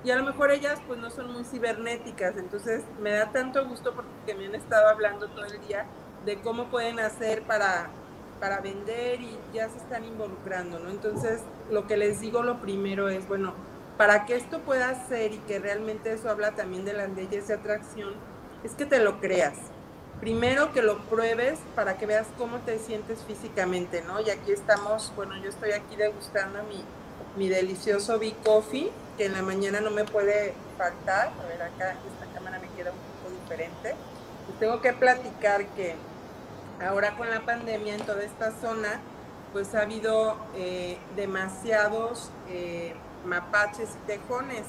Y 0.04 0.12
a 0.12 0.16
lo 0.16 0.24
mejor 0.24 0.52
ellas 0.52 0.80
pues 0.88 1.00
no 1.00 1.10
son 1.10 1.32
muy 1.32 1.44
cibernéticas, 1.44 2.38
entonces 2.38 2.84
me 3.02 3.12
da 3.12 3.32
tanto 3.32 3.68
gusto 3.68 3.94
porque 3.94 4.34
me 4.34 4.46
han 4.46 4.56
estado 4.56 4.88
hablando 4.88 5.28
todo 5.30 5.46
el 5.46 5.60
día 5.68 5.86
de 6.26 6.40
cómo 6.42 6.70
pueden 6.70 7.00
hacer 7.00 7.44
para, 7.44 7.90
para 8.40 8.62
vender 8.62 9.20
y 9.22 9.38
ya 9.54 9.70
se 9.70 9.78
están 9.78 10.06
involucrando, 10.06 10.80
¿no? 10.80 10.90
Entonces 10.90 11.42
lo 11.70 11.86
que 11.86 11.98
les 11.98 12.22
digo 12.22 12.44
lo 12.44 12.62
primero 12.62 13.10
es, 13.10 13.28
bueno, 13.28 13.54
para 14.00 14.26
que 14.26 14.38
esto 14.38 14.60
pueda 14.60 14.96
ser 15.10 15.34
y 15.34 15.40
que 15.40 15.60
realmente 15.60 16.14
eso 16.14 16.30
habla 16.30 16.52
también 16.52 16.86
de 16.86 16.94
las 16.94 17.10
leyes 17.10 17.50
de 17.50 17.56
atracción, 17.56 18.14
es 18.64 18.72
que 18.72 18.86
te 18.86 19.00
lo 19.00 19.20
creas. 19.20 19.56
Primero 20.22 20.72
que 20.72 20.82
lo 20.82 21.00
pruebes 21.00 21.60
para 21.76 21.98
que 21.98 22.06
veas 22.06 22.26
cómo 22.38 22.60
te 22.60 22.80
sientes 22.80 23.26
físicamente, 23.28 24.02
¿no? 24.08 24.22
Y 24.22 24.30
aquí 24.30 24.54
estamos, 24.54 25.12
bueno, 25.18 25.36
yo 25.44 25.50
estoy 25.50 25.74
aquí 25.74 25.98
degustando 25.98 26.64
mi, 26.64 26.82
mi 27.36 27.50
delicioso 27.50 28.18
Big 28.20 28.38
Coffee, 28.42 28.90
que 29.18 29.26
en 29.26 29.34
la 29.34 29.42
mañana 29.42 29.82
no 29.82 29.92
me 29.92 30.06
puede 30.06 30.54
faltar. 30.78 31.34
A 31.38 31.48
ver, 31.50 31.62
acá 31.62 31.92
esta 31.92 32.34
cámara 32.34 32.58
me 32.58 32.70
queda 32.78 32.92
un 32.92 32.98
poco 32.98 33.36
diferente. 33.42 33.96
Y 34.48 34.60
tengo 34.62 34.80
que 34.80 34.94
platicar 34.94 35.66
que 35.76 35.98
ahora 36.82 37.18
con 37.18 37.30
la 37.30 37.42
pandemia 37.42 37.96
en 37.96 38.06
toda 38.06 38.24
esta 38.24 38.54
zona, 38.62 39.02
pues 39.52 39.76
ha 39.76 39.82
habido 39.82 40.38
eh, 40.56 40.98
demasiados 41.18 42.32
eh, 42.48 42.96
mapaches 43.26 43.90
y 44.04 44.08
tejones. 44.08 44.64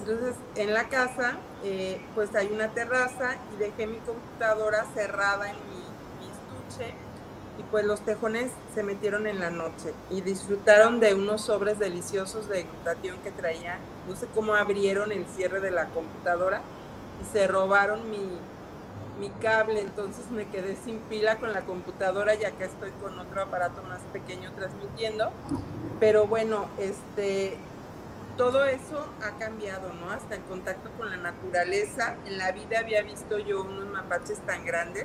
Entonces, 0.00 0.34
en 0.56 0.72
la 0.72 0.88
casa, 0.88 1.38
eh, 1.62 2.00
pues 2.14 2.34
hay 2.34 2.48
una 2.48 2.68
terraza 2.68 3.36
y 3.52 3.56
dejé 3.58 3.86
mi 3.86 3.98
computadora 3.98 4.86
cerrada 4.94 5.50
en 5.50 5.56
mi, 5.56 5.80
estuche 6.30 6.94
y 7.58 7.62
pues 7.64 7.84
los 7.84 8.00
tejones 8.00 8.50
se 8.74 8.82
metieron 8.82 9.26
en 9.26 9.40
la 9.40 9.50
noche 9.50 9.92
y 10.08 10.22
disfrutaron 10.22 11.00
de 11.00 11.14
unos 11.14 11.42
sobres 11.42 11.78
deliciosos 11.78 12.48
de 12.48 12.62
glutatión 12.62 13.18
que 13.18 13.30
traía. 13.30 13.78
No 14.08 14.16
sé 14.16 14.26
cómo 14.34 14.54
abrieron 14.54 15.12
el 15.12 15.26
cierre 15.26 15.60
de 15.60 15.70
la 15.70 15.86
computadora 15.86 16.62
y 17.20 17.32
se 17.32 17.46
robaron 17.46 18.10
mi, 18.10 18.38
mi 19.20 19.28
cable, 19.42 19.80
entonces 19.80 20.30
me 20.30 20.48
quedé 20.48 20.76
sin 20.76 20.98
pila 21.00 21.36
con 21.36 21.52
la 21.52 21.60
computadora 21.62 22.34
y 22.34 22.44
acá 22.44 22.64
estoy 22.64 22.90
con 23.02 23.18
otro 23.18 23.42
aparato 23.42 23.82
más 23.82 24.00
pequeño 24.14 24.50
transmitiendo. 24.52 25.30
Pero 25.98 26.26
bueno, 26.26 26.68
este 26.78 27.58
todo 28.40 28.64
eso 28.64 29.06
ha 29.22 29.38
cambiado, 29.38 29.92
¿no? 29.92 30.10
Hasta 30.10 30.36
el 30.36 30.42
contacto 30.44 30.88
con 30.96 31.10
la 31.10 31.18
naturaleza. 31.18 32.16
En 32.24 32.38
la 32.38 32.52
vida 32.52 32.78
había 32.78 33.02
visto 33.02 33.38
yo 33.38 33.64
unos 33.64 33.86
mapaches 33.88 34.38
tan 34.46 34.64
grandes 34.64 35.04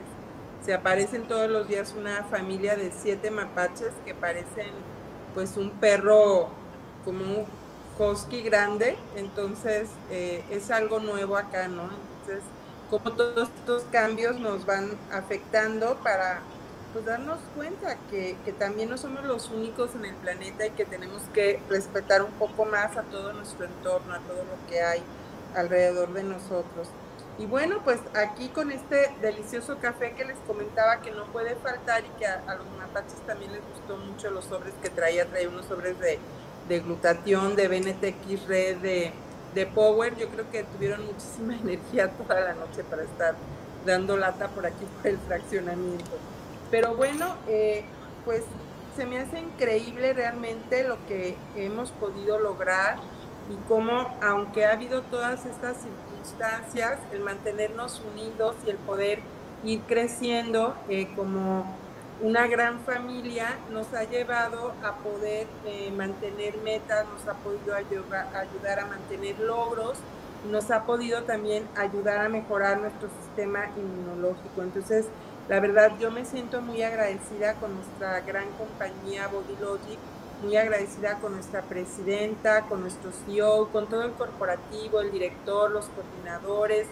se 0.65 0.73
aparecen 0.73 1.27
todos 1.27 1.49
los 1.49 1.67
días 1.67 1.93
una 1.95 2.23
familia 2.23 2.77
de 2.77 2.91
siete 2.91 3.29
mapaches 3.29 3.91
que 4.05 4.15
parecen 4.15 4.71
pues 5.33 5.57
un 5.57 5.69
perro 5.71 6.47
como 7.03 7.23
un 7.23 7.45
husky 7.99 8.41
grande, 8.41 8.97
entonces 9.17 9.89
eh, 10.09 10.43
es 10.49 10.71
algo 10.71 10.99
nuevo 10.99 11.35
acá, 11.35 11.67
¿no? 11.67 11.83
Entonces, 11.83 12.43
como 12.89 13.11
todos 13.11 13.49
estos 13.59 13.83
cambios 13.91 14.39
nos 14.39 14.65
van 14.65 14.97
afectando 15.11 15.97
para 15.97 16.41
pues 16.95 17.07
darnos 17.07 17.39
cuenta 17.57 17.97
que, 18.09 18.37
que, 18.45 18.53
también 18.53 18.89
no 18.89 18.97
somos 18.97 19.25
los 19.25 19.49
únicos 19.49 19.93
en 19.95 20.05
el 20.05 20.15
planeta 20.15 20.65
y 20.65 20.69
que 20.69 20.85
tenemos 20.85 21.21
que 21.33 21.59
respetar 21.69 22.21
un 22.21 22.31
poco 22.31 22.63
más 22.63 22.95
a 22.95 23.01
todo 23.03 23.33
nuestro 23.33 23.65
entorno, 23.65 24.13
a 24.13 24.19
todo 24.19 24.37
lo 24.37 24.69
que 24.69 24.81
hay 24.81 25.03
alrededor 25.57 26.13
de 26.13 26.23
nosotros. 26.23 26.87
Y 27.37 27.47
bueno, 27.47 27.81
pues 27.83 27.99
aquí 28.13 28.47
con 28.47 28.71
este 28.71 29.11
delicioso 29.19 29.77
café 29.79 30.13
que 30.13 30.23
les 30.23 30.37
comentaba 30.47 31.01
que 31.01 31.11
no 31.11 31.25
puede 31.33 31.55
faltar 31.57 32.05
y 32.05 32.17
que 32.17 32.27
a, 32.27 32.55
los 32.55 32.65
mapaches 32.77 33.19
también 33.27 33.51
les 33.51 33.61
gustó 33.73 33.97
mucho 33.97 34.31
los 34.31 34.45
sobres 34.45 34.73
que 34.81 34.89
traía, 34.89 35.25
traía 35.25 35.49
unos 35.49 35.65
sobres 35.65 35.99
de, 35.99 36.17
de 36.69 36.79
glutatión, 36.79 37.57
de 37.57 37.67
BNTX 37.67 38.47
Red, 38.47 38.77
de, 38.77 39.11
de 39.53 39.65
Power. 39.65 40.15
Yo 40.15 40.29
creo 40.29 40.49
que 40.49 40.63
tuvieron 40.63 41.05
muchísima 41.05 41.55
energía 41.61 42.09
toda 42.11 42.39
la 42.39 42.53
noche 42.53 42.85
para 42.89 43.03
estar 43.03 43.35
dando 43.85 44.15
lata 44.15 44.47
por 44.47 44.65
aquí 44.65 44.85
por 45.01 45.11
el 45.11 45.17
fraccionamiento. 45.17 46.34
Pero 46.71 46.95
bueno, 46.95 47.35
eh, 47.47 47.83
pues 48.23 48.43
se 48.95 49.05
me 49.05 49.19
hace 49.19 49.39
increíble 49.39 50.13
realmente 50.13 50.83
lo 50.83 50.97
que 51.07 51.35
hemos 51.55 51.91
podido 51.91 52.39
lograr 52.39 52.97
y 53.49 53.55
cómo, 53.67 54.15
aunque 54.21 54.65
ha 54.65 54.73
habido 54.73 55.01
todas 55.03 55.45
estas 55.45 55.77
circunstancias, 55.77 56.99
el 57.11 57.19
mantenernos 57.19 58.01
unidos 58.13 58.55
y 58.65 58.71
el 58.71 58.77
poder 58.77 59.19
ir 59.63 59.81
creciendo 59.81 60.75
eh, 60.89 61.07
como 61.15 61.65
una 62.21 62.47
gran 62.47 62.79
familia 62.79 63.57
nos 63.71 63.93
ha 63.93 64.05
llevado 64.05 64.73
a 64.83 64.95
poder 64.95 65.47
eh, 65.65 65.91
mantener 65.95 66.57
metas, 66.59 67.05
nos 67.09 67.27
ha 67.27 67.37
podido 67.39 67.75
ayudar, 67.75 68.27
ayudar 68.35 68.79
a 68.79 68.85
mantener 68.85 69.37
logros, 69.39 69.97
nos 70.49 70.71
ha 70.71 70.85
podido 70.85 71.23
también 71.23 71.67
ayudar 71.75 72.19
a 72.19 72.29
mejorar 72.29 72.79
nuestro 72.79 73.09
sistema 73.21 73.65
inmunológico. 73.75 74.61
Entonces, 74.61 75.07
la 75.47 75.59
verdad, 75.59 75.91
yo 75.99 76.11
me 76.11 76.25
siento 76.25 76.61
muy 76.61 76.81
agradecida 76.81 77.53
con 77.55 77.75
nuestra 77.75 78.21
gran 78.21 78.49
compañía 78.57 79.27
Body 79.27 79.55
Logic 79.61 79.99
muy 80.41 80.57
agradecida 80.57 81.15
con 81.19 81.33
nuestra 81.33 81.61
presidenta, 81.61 82.63
con 82.63 82.81
nuestro 82.81 83.11
CEO, 83.11 83.69
con 83.69 83.87
todo 83.87 84.03
el 84.03 84.11
corporativo, 84.11 84.99
el 85.01 85.11
director, 85.11 85.71
los 85.71 85.85
coordinadores, 85.87 86.87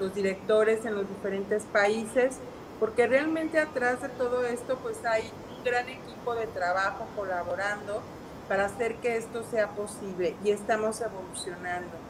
los 0.00 0.14
directores 0.14 0.84
en 0.84 0.94
los 0.94 1.08
diferentes 1.08 1.64
países, 1.64 2.38
porque 2.80 3.06
realmente 3.06 3.58
atrás 3.58 4.02
de 4.02 4.08
todo 4.10 4.44
esto 4.44 4.78
pues 4.82 5.04
hay 5.04 5.30
un 5.56 5.64
gran 5.64 5.88
equipo 5.88 6.34
de 6.34 6.46
trabajo 6.46 7.06
colaborando 7.14 8.02
para 8.48 8.66
hacer 8.66 8.96
que 8.96 9.16
esto 9.16 9.42
sea 9.50 9.68
posible 9.70 10.36
y 10.44 10.50
estamos 10.50 11.00
evolucionando. 11.00 12.05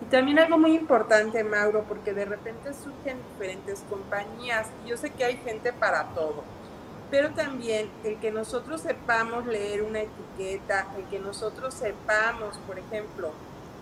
Y 0.00 0.04
también 0.06 0.38
algo 0.38 0.58
muy 0.58 0.74
importante, 0.74 1.42
Mauro, 1.42 1.84
porque 1.88 2.12
de 2.12 2.24
repente 2.24 2.72
surgen 2.72 3.18
diferentes 3.32 3.84
compañías 3.90 4.68
yo 4.86 4.96
sé 4.96 5.10
que 5.10 5.24
hay 5.24 5.36
gente 5.38 5.72
para 5.72 6.04
todo 6.14 6.44
pero 7.10 7.30
también 7.30 7.90
el 8.04 8.18
que 8.18 8.30
nosotros 8.30 8.82
sepamos 8.82 9.46
leer 9.46 9.82
una 9.82 10.00
etiqueta, 10.00 10.86
el 10.96 11.04
que 11.04 11.18
nosotros 11.18 11.72
sepamos, 11.74 12.58
por 12.66 12.78
ejemplo, 12.78 13.32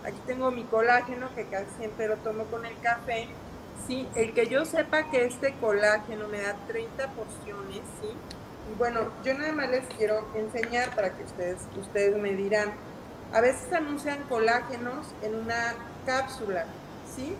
aquí 0.04 0.18
tengo 0.26 0.50
mi 0.50 0.64
colágeno 0.64 1.28
que 1.34 1.44
casi 1.46 1.66
siempre 1.78 2.06
lo 2.08 2.16
tomo 2.16 2.44
con 2.44 2.64
el 2.64 2.78
café, 2.80 3.26
¿sí? 3.86 4.08
El 4.14 4.32
que 4.32 4.46
yo 4.46 4.64
sepa 4.64 5.10
que 5.10 5.24
este 5.24 5.54
colágeno 5.54 6.28
me 6.28 6.40
da 6.40 6.54
30 6.68 7.08
porciones, 7.08 7.80
¿sí? 8.00 8.08
Y 8.72 8.78
bueno, 8.78 9.00
yo 9.24 9.34
nada 9.34 9.52
más 9.52 9.70
les 9.70 9.86
quiero 9.96 10.24
enseñar 10.34 10.94
para 10.94 11.10
que 11.10 11.24
ustedes, 11.24 11.58
ustedes 11.80 12.16
me 12.16 12.32
dirán. 12.34 12.72
A 13.32 13.40
veces 13.40 13.72
anuncian 13.72 14.22
colágenos 14.28 15.08
en 15.22 15.34
una 15.34 15.74
cápsula, 16.06 16.64
¿sí? 17.14 17.36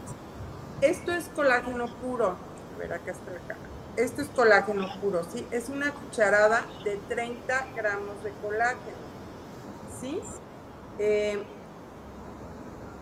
Esto 0.82 1.12
es 1.12 1.28
colágeno 1.28 1.87
puro. 2.02 2.37
A 2.75 2.78
ver, 2.78 2.93
acá 2.93 3.12
está 3.12 3.30
acá 3.30 3.56
esto 3.97 4.21
es 4.21 4.28
colágeno 4.28 4.88
puro, 5.00 5.25
¿sí? 5.25 5.47
Es 5.50 5.69
una 5.69 5.93
cucharada 5.93 6.64
de 6.84 6.97
30 7.08 7.67
gramos 7.75 8.23
de 8.23 8.30
colágeno, 8.43 9.06
¿sí? 10.00 10.21
Eh, 10.99 11.43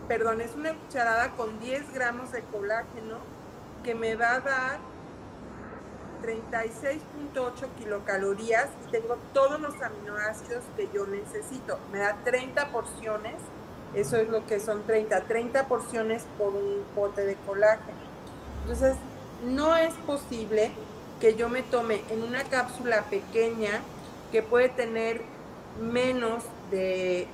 perdón, 0.07 0.41
es 0.41 0.55
una 0.55 0.73
cucharada 0.73 1.31
con 1.31 1.59
10 1.59 1.93
gramos 1.93 2.31
de 2.31 2.41
colágeno 2.43 3.17
que 3.83 3.93
me 3.93 4.15
va 4.15 4.35
a 4.35 4.39
dar 4.39 4.79
36.8 6.23 7.67
kilocalorías 7.77 8.69
y 8.87 8.91
tengo 8.91 9.17
todos 9.33 9.59
los 9.59 9.79
aminoácidos 9.81 10.63
que 10.77 10.89
yo 10.93 11.05
necesito. 11.05 11.77
Me 11.91 11.99
da 11.99 12.15
30 12.23 12.71
porciones, 12.71 13.35
eso 13.95 14.17
es 14.17 14.29
lo 14.29 14.45
que 14.45 14.59
son 14.59 14.83
30, 14.83 15.21
30 15.21 15.67
porciones 15.67 16.25
por 16.37 16.53
un 16.53 16.83
pote 16.93 17.25
de 17.25 17.35
colágeno. 17.45 17.97
Entonces, 18.61 18.95
no 19.45 19.75
es 19.75 19.93
posible 20.05 20.71
que 21.19 21.35
yo 21.35 21.49
me 21.49 21.61
tome 21.63 22.01
en 22.09 22.23
una 22.23 22.43
cápsula 22.43 23.03
pequeña 23.03 23.81
que 24.31 24.41
puede 24.43 24.69
tener 24.69 25.21
menos 25.81 26.43
de 26.71 27.27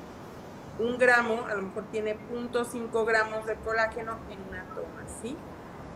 un 0.80 0.97
gramo, 0.97 1.45
a 1.50 1.56
lo 1.56 1.63
mejor 1.63 1.84
tiene 1.91 2.17
0.5 2.32 3.06
gramos 3.06 3.45
de 3.45 3.56
colágeno 3.56 4.17
en 4.30 4.39
una 4.50 4.63
toma, 4.76 5.06
¿sí? 5.21 5.36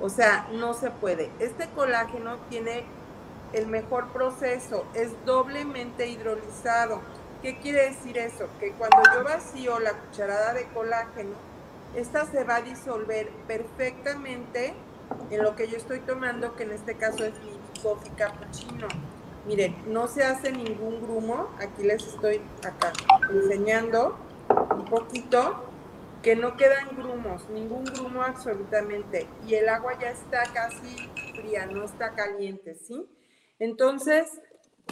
O 0.01 0.09
sea, 0.09 0.47
no 0.51 0.73
se 0.73 0.91
puede. 0.91 1.31
Este 1.39 1.67
colágeno 1.69 2.37
tiene 2.49 2.85
el 3.53 3.67
mejor 3.67 4.07
proceso, 4.09 4.85
es 4.93 5.11
doblemente 5.25 6.07
hidrolizado. 6.07 7.01
¿Qué 7.41 7.59
quiere 7.59 7.89
decir 7.89 8.17
eso? 8.17 8.47
Que 8.59 8.71
cuando 8.71 8.97
yo 9.13 9.23
vacío 9.23 9.79
la 9.79 9.93
cucharada 9.93 10.53
de 10.53 10.67
colágeno, 10.69 11.35
esta 11.95 12.25
se 12.25 12.43
va 12.43 12.57
a 12.57 12.61
disolver 12.61 13.29
perfectamente 13.47 14.73
en 15.29 15.43
lo 15.43 15.55
que 15.55 15.67
yo 15.67 15.77
estoy 15.77 15.99
tomando, 15.99 16.55
que 16.55 16.63
en 16.63 16.71
este 16.71 16.95
caso 16.95 17.25
es 17.25 17.33
mi 17.41 17.59
coffee 17.81 18.11
cappuccino. 18.15 18.87
Miren, 19.45 19.75
no 19.87 20.07
se 20.07 20.23
hace 20.23 20.51
ningún 20.51 21.01
grumo. 21.01 21.49
Aquí 21.59 21.83
les 21.83 22.05
estoy 22.05 22.41
acá 22.63 22.91
enseñando 23.31 24.17
un 24.49 24.85
poquito 24.85 25.65
que 26.23 26.35
no 26.35 26.57
quedan 26.57 26.95
grumos, 26.97 27.47
ningún 27.49 27.83
grumo 27.83 28.23
absolutamente. 28.23 29.27
Y 29.47 29.53
el 29.53 29.69
agua 29.69 29.97
ya 29.99 30.09
está 30.09 30.43
casi 30.51 31.11
fría, 31.35 31.67
no 31.67 31.83
está 31.83 32.15
caliente, 32.15 32.73
¿sí? 32.75 33.07
Entonces, 33.59 34.41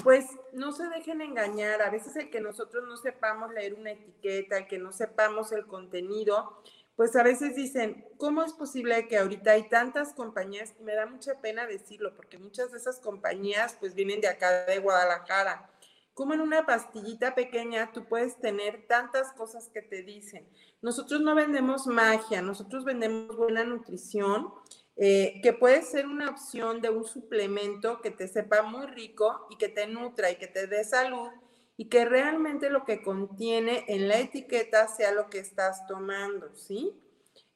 pues 0.02 0.26
no 0.54 0.72
se 0.72 0.88
dejen 0.90 1.22
engañar. 1.22 1.82
A 1.82 1.90
veces 1.90 2.16
el 2.16 2.30
que 2.30 2.42
nosotros 2.42 2.86
no 2.88 2.98
sepamos 2.98 3.54
leer 3.54 3.74
una 3.74 3.92
etiqueta, 3.92 4.58
el 4.58 4.68
que 4.68 4.80
no 4.80 4.92
sepamos 4.92 5.52
el 5.52 5.68
contenido, 5.68 6.62
pues 6.96 7.16
a 7.16 7.24
veces 7.24 7.56
dicen, 7.56 8.06
¿cómo 8.18 8.44
es 8.44 8.54
posible 8.54 9.08
que 9.08 9.18
ahorita 9.18 9.52
hay 9.52 9.70
tantas 9.70 10.14
compañías? 10.14 10.74
Y 10.80 10.84
me 10.84 10.96
da 10.96 11.06
mucha 11.06 11.42
pena 11.42 11.66
decirlo, 11.66 12.16
porque 12.16 12.38
muchas 12.38 12.72
de 12.72 12.78
esas 12.78 13.00
compañías 13.00 13.76
pues 13.80 13.96
vienen 13.96 14.22
de 14.22 14.28
acá 14.28 14.66
de 14.66 14.80
Guadalajara. 14.80 15.70
Como 16.14 16.36
en 16.36 16.42
una 16.42 16.66
pastillita 16.68 17.34
pequeña 17.34 17.92
tú 17.92 18.06
puedes 18.06 18.40
tener 18.40 18.86
tantas 18.88 19.34
cosas 19.34 19.70
que 19.70 19.82
te 19.82 20.04
dicen. 20.04 20.48
Nosotros 20.84 21.22
no 21.22 21.34
vendemos 21.34 21.88
magia, 21.88 22.44
nosotros 22.44 22.86
vendemos 22.86 23.36
buena 23.36 23.64
nutrición, 23.64 24.54
eh, 24.96 25.40
que 25.42 25.54
puede 25.54 25.82
ser 25.82 26.08
una 26.08 26.30
opción 26.30 26.82
de 26.82 26.90
un 26.90 27.06
suplemento 27.06 28.02
que 28.02 28.12
te 28.12 28.28
sepa 28.28 28.62
muy 28.62 28.86
rico 28.88 29.48
y 29.50 29.58
que 29.58 29.70
te 29.70 29.88
nutra 29.88 30.30
y 30.30 30.36
que 30.36 30.48
te 30.48 30.68
dé 30.68 30.84
salud 30.84 31.30
y 31.78 31.90
que 31.90 32.06
realmente 32.06 32.70
lo 32.70 32.86
que 32.86 33.02
contiene 33.02 33.86
en 33.88 34.08
la 34.08 34.20
etiqueta 34.20 34.88
sea 34.88 35.12
lo 35.12 35.30
que 35.30 35.40
estás 35.40 35.88
tomando, 35.88 36.56
¿sí? 36.56 37.00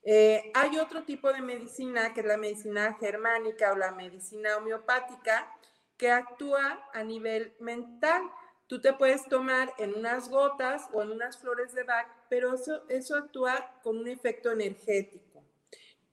Eh, 0.04 0.52
hay 0.54 0.78
otro 0.78 1.04
tipo 1.04 1.32
de 1.32 1.42
medicina, 1.42 2.14
que 2.14 2.22
es 2.22 2.26
la 2.26 2.38
medicina 2.38 2.98
germánica 3.00 3.74
o 3.74 3.76
la 3.76 3.92
medicina 3.92 4.58
homeopática, 4.58 5.52
que 5.98 6.10
actúa 6.10 6.82
a 6.94 7.04
nivel 7.04 7.54
mental. 7.60 8.24
Tú 8.68 8.80
te 8.82 8.94
puedes 8.94 9.26
tomar 9.26 9.74
en 9.78 9.96
unas 9.96 10.30
gotas 10.30 10.88
o 10.94 11.02
en 11.02 11.12
unas 11.12 11.38
flores 11.38 11.74
de 11.74 11.84
Bach, 11.84 12.08
pero 12.30 12.56
eso, 12.56 12.88
eso 12.90 13.18
actúa 13.18 13.80
con 13.84 13.98
un 13.98 14.08
efecto 14.08 14.52
energético. 14.52 15.27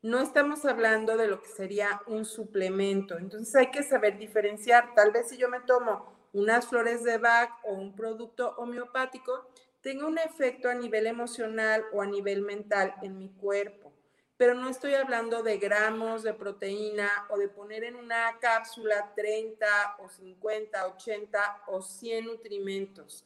No 0.04 0.20
estamos 0.20 0.66
hablando 0.66 1.16
de 1.16 1.28
lo 1.28 1.40
que 1.40 1.48
sería 1.48 2.02
un 2.06 2.26
suplemento. 2.26 3.16
Entonces 3.16 3.54
hay 3.54 3.70
que 3.70 3.82
saber 3.82 4.18
diferenciar. 4.18 4.94
Tal 4.94 5.12
vez 5.12 5.30
si 5.30 5.38
yo 5.38 5.48
me 5.48 5.60
tomo 5.60 6.12
unas 6.34 6.66
flores 6.66 7.02
de 7.04 7.16
Bach 7.16 7.48
o 7.62 7.72
un 7.72 7.96
producto 7.96 8.54
homeopático 8.58 9.48
tenga 9.80 10.06
un 10.06 10.18
efecto 10.18 10.68
a 10.68 10.74
nivel 10.74 11.06
emocional 11.06 11.86
o 11.94 12.02
a 12.02 12.06
nivel 12.06 12.42
mental 12.42 12.94
en 13.00 13.16
mi 13.16 13.30
cuerpo. 13.30 13.94
Pero 14.36 14.52
no 14.52 14.68
estoy 14.68 14.92
hablando 14.92 15.42
de 15.42 15.56
gramos 15.56 16.22
de 16.22 16.34
proteína 16.34 17.08
o 17.30 17.38
de 17.38 17.48
poner 17.48 17.82
en 17.82 17.96
una 17.96 18.38
cápsula 18.40 19.14
30 19.16 19.96
o 20.00 20.10
50, 20.10 20.86
80 20.86 21.62
o 21.68 21.80
100 21.80 22.26
nutrimentos, 22.26 23.24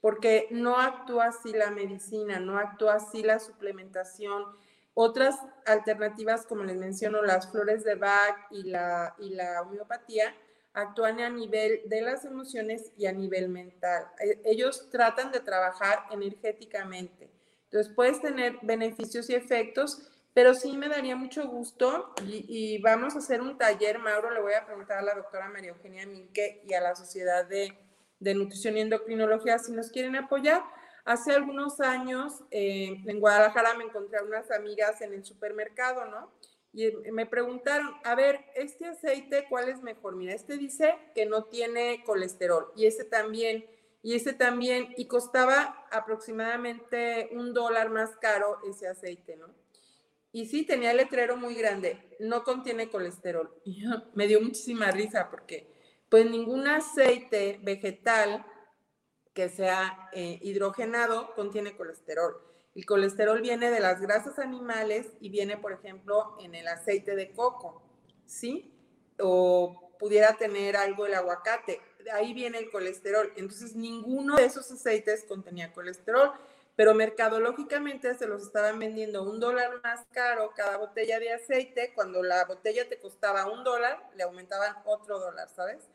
porque 0.00 0.46
no 0.52 0.78
actúa 0.78 1.24
así 1.24 1.52
la 1.52 1.72
medicina, 1.72 2.38
no 2.38 2.56
actúa 2.56 2.94
así 2.94 3.24
la 3.24 3.40
suplementación. 3.40 4.44
Otras 4.94 5.36
alternativas, 5.66 6.46
como 6.46 6.64
les 6.64 6.76
menciono, 6.76 7.22
las 7.22 7.50
flores 7.50 7.84
de 7.84 7.94
Bach 7.94 8.36
y 8.50 8.64
la, 8.64 9.14
y 9.18 9.30
la 9.30 9.62
homeopatía, 9.62 10.34
actúan 10.72 11.20
a 11.20 11.30
nivel 11.30 11.82
de 11.86 12.02
las 12.02 12.24
emociones 12.24 12.92
y 12.96 13.06
a 13.06 13.12
nivel 13.12 13.48
mental. 13.48 14.06
E, 14.20 14.40
ellos 14.44 14.88
tratan 14.90 15.32
de 15.32 15.40
trabajar 15.40 16.04
energéticamente. 16.10 17.30
Entonces 17.64 17.92
puedes 17.94 18.20
tener 18.20 18.58
beneficios 18.62 19.30
y 19.30 19.34
efectos, 19.34 20.10
pero 20.34 20.54
sí 20.54 20.76
me 20.76 20.88
daría 20.88 21.16
mucho 21.16 21.46
gusto 21.48 22.14
y, 22.24 22.80
vamos 22.82 23.14
a 23.14 23.18
hacer 23.18 23.40
un 23.40 23.58
taller, 23.58 23.98
Mauro, 23.98 24.30
le 24.30 24.40
voy 24.40 24.54
a 24.54 24.64
preguntar 24.64 24.98
a 24.98 25.02
la 25.02 25.14
doctora 25.14 25.48
María 25.48 25.70
Eugenia 25.70 26.06
Minque 26.06 26.62
y 26.66 26.74
a 26.74 26.80
la 26.80 26.94
Sociedad 26.94 27.44
de, 27.46 27.76
de 28.20 28.34
Nutrición 28.34 28.76
y 28.76 28.80
Endocrinología 28.80 29.58
si 29.58 29.72
nos 29.72 29.90
quieren 29.90 30.16
apoyar. 30.16 30.62
Hace 31.04 31.32
algunos 31.32 31.80
años 31.80 32.42
eh, 32.50 33.02
en 33.06 33.20
Guadalajara 33.20 33.74
me 33.74 33.84
encontré 33.84 34.18
a 34.18 34.22
unas 34.22 34.50
amigas 34.50 35.00
en 35.00 35.14
el 35.14 35.24
supermercado, 35.24 36.04
¿no? 36.06 36.30
y 36.72 36.88
me 37.10 37.26
preguntaron, 37.26 37.94
a 38.04 38.14
ver, 38.14 38.44
este 38.54 38.86
aceite, 38.86 39.46
¿cuál 39.48 39.68
es 39.68 39.82
mejor? 39.82 40.14
Mira, 40.14 40.34
este 40.34 40.56
dice 40.56 40.94
que 41.14 41.26
no 41.26 41.44
tiene 41.44 42.04
colesterol 42.04 42.72
y 42.76 42.86
ese 42.86 43.04
también, 43.04 43.66
y 44.02 44.14
ese 44.14 44.32
también, 44.32 44.94
y 44.96 45.06
costaba 45.06 45.86
aproximadamente 45.90 47.28
un 47.32 47.52
dólar 47.52 47.90
más 47.90 48.10
caro 48.20 48.58
ese 48.68 48.86
aceite, 48.86 49.36
¿no? 49.36 49.48
Y 50.32 50.46
sí, 50.46 50.64
tenía 50.64 50.92
el 50.92 50.98
letrero 50.98 51.36
muy 51.36 51.56
grande, 51.56 52.16
no 52.20 52.44
contiene 52.44 52.88
colesterol. 52.88 53.52
Y 53.64 53.82
me 54.14 54.28
dio 54.28 54.40
muchísima 54.40 54.92
risa 54.92 55.28
porque 55.28 55.66
pues 56.08 56.28
ningún 56.28 56.66
aceite 56.68 57.58
vegetal 57.62 58.44
que 59.34 59.48
sea 59.48 60.08
eh, 60.12 60.38
hidrogenado 60.42 61.34
contiene 61.34 61.76
colesterol. 61.76 62.40
El 62.74 62.86
colesterol 62.86 63.40
viene 63.40 63.70
de 63.70 63.80
las 63.80 64.00
grasas 64.00 64.38
animales 64.38 65.06
y 65.20 65.28
viene, 65.28 65.56
por 65.56 65.72
ejemplo, 65.72 66.36
en 66.40 66.54
el 66.54 66.68
aceite 66.68 67.16
de 67.16 67.32
coco, 67.32 67.82
¿sí? 68.26 68.72
O 69.18 69.90
pudiera 69.98 70.36
tener 70.36 70.76
algo 70.76 71.06
el 71.06 71.14
aguacate. 71.14 71.80
ahí 72.12 72.32
viene 72.32 72.58
el 72.58 72.70
colesterol. 72.70 73.32
Entonces, 73.36 73.74
ninguno 73.74 74.36
de 74.36 74.46
esos 74.46 74.70
aceites 74.70 75.24
contenía 75.24 75.72
colesterol, 75.72 76.32
pero 76.76 76.94
mercadológicamente 76.94 78.14
se 78.14 78.26
los 78.26 78.42
estaban 78.42 78.78
vendiendo 78.78 79.22
un 79.22 79.40
dólar 79.40 79.80
más 79.82 80.06
caro 80.12 80.52
cada 80.56 80.78
botella 80.78 81.18
de 81.18 81.32
aceite. 81.32 81.92
Cuando 81.94 82.22
la 82.22 82.44
botella 82.46 82.88
te 82.88 82.98
costaba 82.98 83.46
un 83.50 83.64
dólar, 83.64 84.08
le 84.14 84.22
aumentaban 84.22 84.76
otro 84.84 85.18
dólar, 85.18 85.50
¿sabes? 85.50 85.88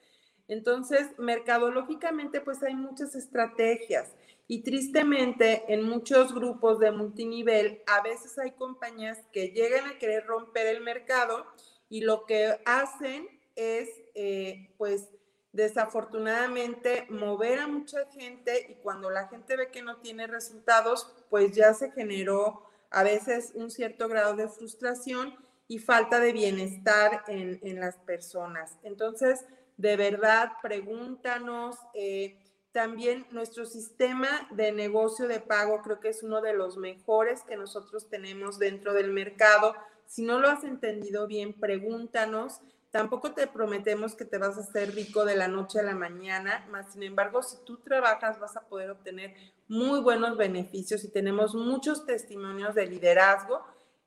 Entonces, 0.47 1.07
mercadológicamente, 1.17 2.41
pues 2.41 2.61
hay 2.63 2.75
muchas 2.75 3.15
estrategias. 3.15 4.13
Y 4.47 4.61
tristemente, 4.61 5.63
en 5.67 5.83
muchos 5.83 6.33
grupos 6.33 6.79
de 6.79 6.91
multinivel, 6.91 7.81
a 7.87 8.01
veces 8.01 8.37
hay 8.37 8.51
compañías 8.51 9.19
que 9.31 9.49
llegan 9.49 9.87
a 9.87 9.97
querer 9.97 10.25
romper 10.27 10.67
el 10.67 10.81
mercado 10.81 11.45
y 11.89 12.01
lo 12.01 12.25
que 12.25 12.59
hacen 12.65 13.27
es, 13.55 13.89
eh, 14.13 14.73
pues, 14.77 15.09
desafortunadamente, 15.51 17.07
mover 17.09 17.59
a 17.59 17.67
mucha 17.67 18.05
gente 18.11 18.67
y 18.69 18.75
cuando 18.83 19.09
la 19.09 19.27
gente 19.29 19.55
ve 19.55 19.71
que 19.71 19.81
no 19.81 19.97
tiene 19.97 20.27
resultados, 20.27 21.25
pues 21.29 21.53
ya 21.53 21.73
se 21.73 21.91
generó 21.91 22.63
a 22.91 23.03
veces 23.03 23.51
un 23.55 23.71
cierto 23.71 24.07
grado 24.07 24.35
de 24.35 24.47
frustración 24.47 25.33
y 25.67 25.79
falta 25.79 26.19
de 26.19 26.33
bienestar 26.33 27.23
en, 27.27 27.59
en 27.63 27.79
las 27.79 27.95
personas. 27.97 28.77
Entonces, 28.83 29.45
de 29.77 29.97
verdad, 29.97 30.53
pregúntanos. 30.61 31.77
Eh, 31.93 32.37
también 32.71 33.25
nuestro 33.31 33.65
sistema 33.65 34.47
de 34.51 34.71
negocio 34.71 35.27
de 35.27 35.39
pago 35.39 35.81
creo 35.81 35.99
que 35.99 36.09
es 36.09 36.23
uno 36.23 36.41
de 36.41 36.53
los 36.53 36.75
mejores 36.75 37.41
que 37.43 37.55
nosotros 37.55 38.09
tenemos 38.09 38.59
dentro 38.59 38.93
del 38.93 39.11
mercado. 39.11 39.75
Si 40.07 40.23
no 40.23 40.39
lo 40.39 40.49
has 40.49 40.63
entendido 40.63 41.25
bien, 41.25 41.53
pregúntanos. 41.53 42.59
Tampoco 42.91 43.33
te 43.33 43.47
prometemos 43.47 44.15
que 44.15 44.25
te 44.25 44.37
vas 44.37 44.57
a 44.57 44.61
hacer 44.61 44.93
rico 44.93 45.25
de 45.25 45.35
la 45.35 45.47
noche 45.47 45.79
a 45.79 45.83
la 45.83 45.95
mañana, 45.95 46.65
más 46.69 46.93
sin 46.93 47.03
embargo, 47.03 47.43
si 47.43 47.57
tú 47.65 47.77
trabajas 47.77 48.39
vas 48.39 48.55
a 48.55 48.67
poder 48.67 48.89
obtener 48.89 49.33
muy 49.67 49.99
buenos 49.99 50.37
beneficios 50.37 51.03
y 51.03 51.09
tenemos 51.09 51.55
muchos 51.55 52.05
testimonios 52.05 52.73
de 52.73 52.85
liderazgo 52.85 53.65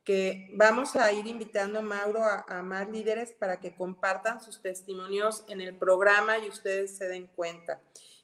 que 0.08 0.48
vamos 0.54 0.96
a 0.96 1.12
ir 1.12 1.26
invitando 1.26 1.80
a 1.80 1.82
Mauro 1.82 2.24
a, 2.24 2.46
a, 2.48 2.62
más 2.62 2.88
líderes 2.88 3.32
para 3.32 3.60
que 3.60 3.74
compartan 3.74 4.40
sus 4.40 4.62
testimonios 4.62 5.44
en 5.48 5.60
el 5.60 5.76
programa 5.76 6.38
y 6.38 6.48
ustedes 6.48 6.96
se 6.96 7.08
den 7.08 7.26
cuenta. 7.26 7.78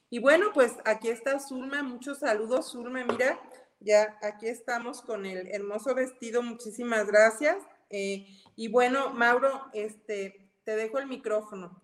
Y 0.09 0.17
bueno, 0.17 0.47
pues 0.51 0.73
aquí 0.83 1.09
está 1.09 1.39
Zulma, 1.39 1.83
muchos 1.83 2.21
saludos, 2.21 2.71
Zulma, 2.71 3.05
mira, 3.05 3.39
ya 3.79 4.17
aquí 4.23 4.47
estamos 4.47 5.03
con 5.03 5.27
el 5.27 5.47
hermoso 5.53 5.93
vestido, 5.93 6.41
muchísimas 6.41 7.05
gracias. 7.05 7.57
Eh, 7.91 8.25
y 8.55 8.67
bueno, 8.67 9.11
Mauro, 9.11 9.67
este, 9.71 10.49
te 10.63 10.75
dejo 10.75 10.97
el 10.97 11.05
micrófono. 11.05 11.83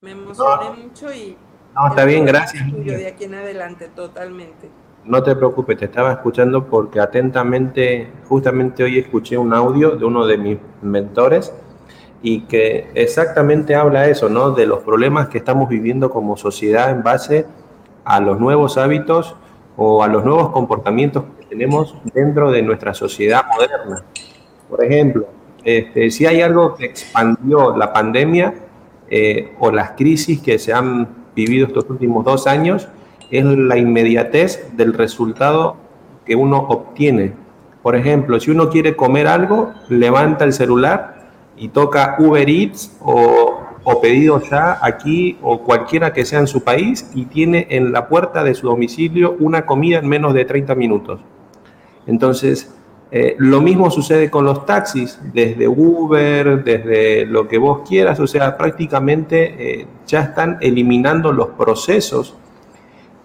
Me 0.00 0.12
emocioné 0.12 0.70
mucho 0.80 1.12
y... 1.12 1.36
No, 1.74 1.88
está 1.88 2.04
bien, 2.04 2.24
gracias. 2.24 2.62
de 2.72 3.08
aquí 3.08 3.24
en 3.24 3.34
adelante, 3.34 3.88
totalmente. 3.88 4.70
No 5.08 5.22
te 5.22 5.34
preocupes, 5.34 5.78
te 5.78 5.86
estaba 5.86 6.12
escuchando 6.12 6.66
porque 6.66 7.00
atentamente, 7.00 8.08
justamente 8.28 8.84
hoy 8.84 8.98
escuché 8.98 9.38
un 9.38 9.54
audio 9.54 9.92
de 9.92 10.04
uno 10.04 10.26
de 10.26 10.36
mis 10.36 10.58
mentores 10.82 11.50
y 12.20 12.42
que 12.42 12.90
exactamente 12.92 13.74
habla 13.74 14.06
eso, 14.06 14.28
¿no? 14.28 14.50
De 14.50 14.66
los 14.66 14.80
problemas 14.80 15.28
que 15.28 15.38
estamos 15.38 15.70
viviendo 15.70 16.10
como 16.10 16.36
sociedad 16.36 16.90
en 16.90 17.02
base 17.02 17.46
a 18.04 18.20
los 18.20 18.38
nuevos 18.38 18.76
hábitos 18.76 19.34
o 19.78 20.02
a 20.02 20.08
los 20.08 20.26
nuevos 20.26 20.50
comportamientos 20.50 21.24
que 21.40 21.46
tenemos 21.46 21.96
dentro 22.12 22.50
de 22.50 22.60
nuestra 22.60 22.92
sociedad 22.92 23.46
moderna. 23.50 24.04
Por 24.68 24.84
ejemplo, 24.84 25.26
este, 25.64 26.10
si 26.10 26.26
hay 26.26 26.42
algo 26.42 26.74
que 26.74 26.84
expandió 26.84 27.74
la 27.74 27.94
pandemia 27.94 28.52
eh, 29.08 29.54
o 29.58 29.70
las 29.70 29.92
crisis 29.92 30.42
que 30.42 30.58
se 30.58 30.74
han 30.74 31.08
vivido 31.34 31.66
estos 31.66 31.88
últimos 31.88 32.26
dos 32.26 32.46
años, 32.46 32.88
es 33.30 33.44
la 33.44 33.76
inmediatez 33.76 34.76
del 34.76 34.94
resultado 34.94 35.76
que 36.24 36.36
uno 36.36 36.58
obtiene. 36.68 37.32
Por 37.82 37.96
ejemplo, 37.96 38.40
si 38.40 38.50
uno 38.50 38.70
quiere 38.70 38.96
comer 38.96 39.26
algo, 39.26 39.72
levanta 39.88 40.44
el 40.44 40.52
celular 40.52 41.30
y 41.56 41.68
toca 41.68 42.16
Uber 42.18 42.48
Eats 42.48 42.96
o, 43.00 43.60
o 43.84 44.00
pedido 44.00 44.40
ya 44.42 44.78
aquí 44.82 45.38
o 45.42 45.60
cualquiera 45.62 46.12
que 46.12 46.24
sea 46.24 46.40
en 46.40 46.46
su 46.46 46.62
país 46.62 47.10
y 47.14 47.26
tiene 47.26 47.66
en 47.70 47.92
la 47.92 48.08
puerta 48.08 48.44
de 48.44 48.54
su 48.54 48.66
domicilio 48.66 49.36
una 49.38 49.64
comida 49.64 49.98
en 49.98 50.08
menos 50.08 50.34
de 50.34 50.44
30 50.44 50.74
minutos. 50.74 51.20
Entonces, 52.06 52.74
eh, 53.10 53.36
lo 53.38 53.62
mismo 53.62 53.90
sucede 53.90 54.30
con 54.30 54.44
los 54.44 54.66
taxis, 54.66 55.18
desde 55.32 55.66
Uber, 55.66 56.62
desde 56.62 57.24
lo 57.24 57.48
que 57.48 57.56
vos 57.56 57.88
quieras, 57.88 58.20
o 58.20 58.26
sea, 58.26 58.58
prácticamente 58.58 59.80
eh, 59.80 59.86
ya 60.06 60.20
están 60.20 60.58
eliminando 60.60 61.32
los 61.32 61.48
procesos 61.48 62.36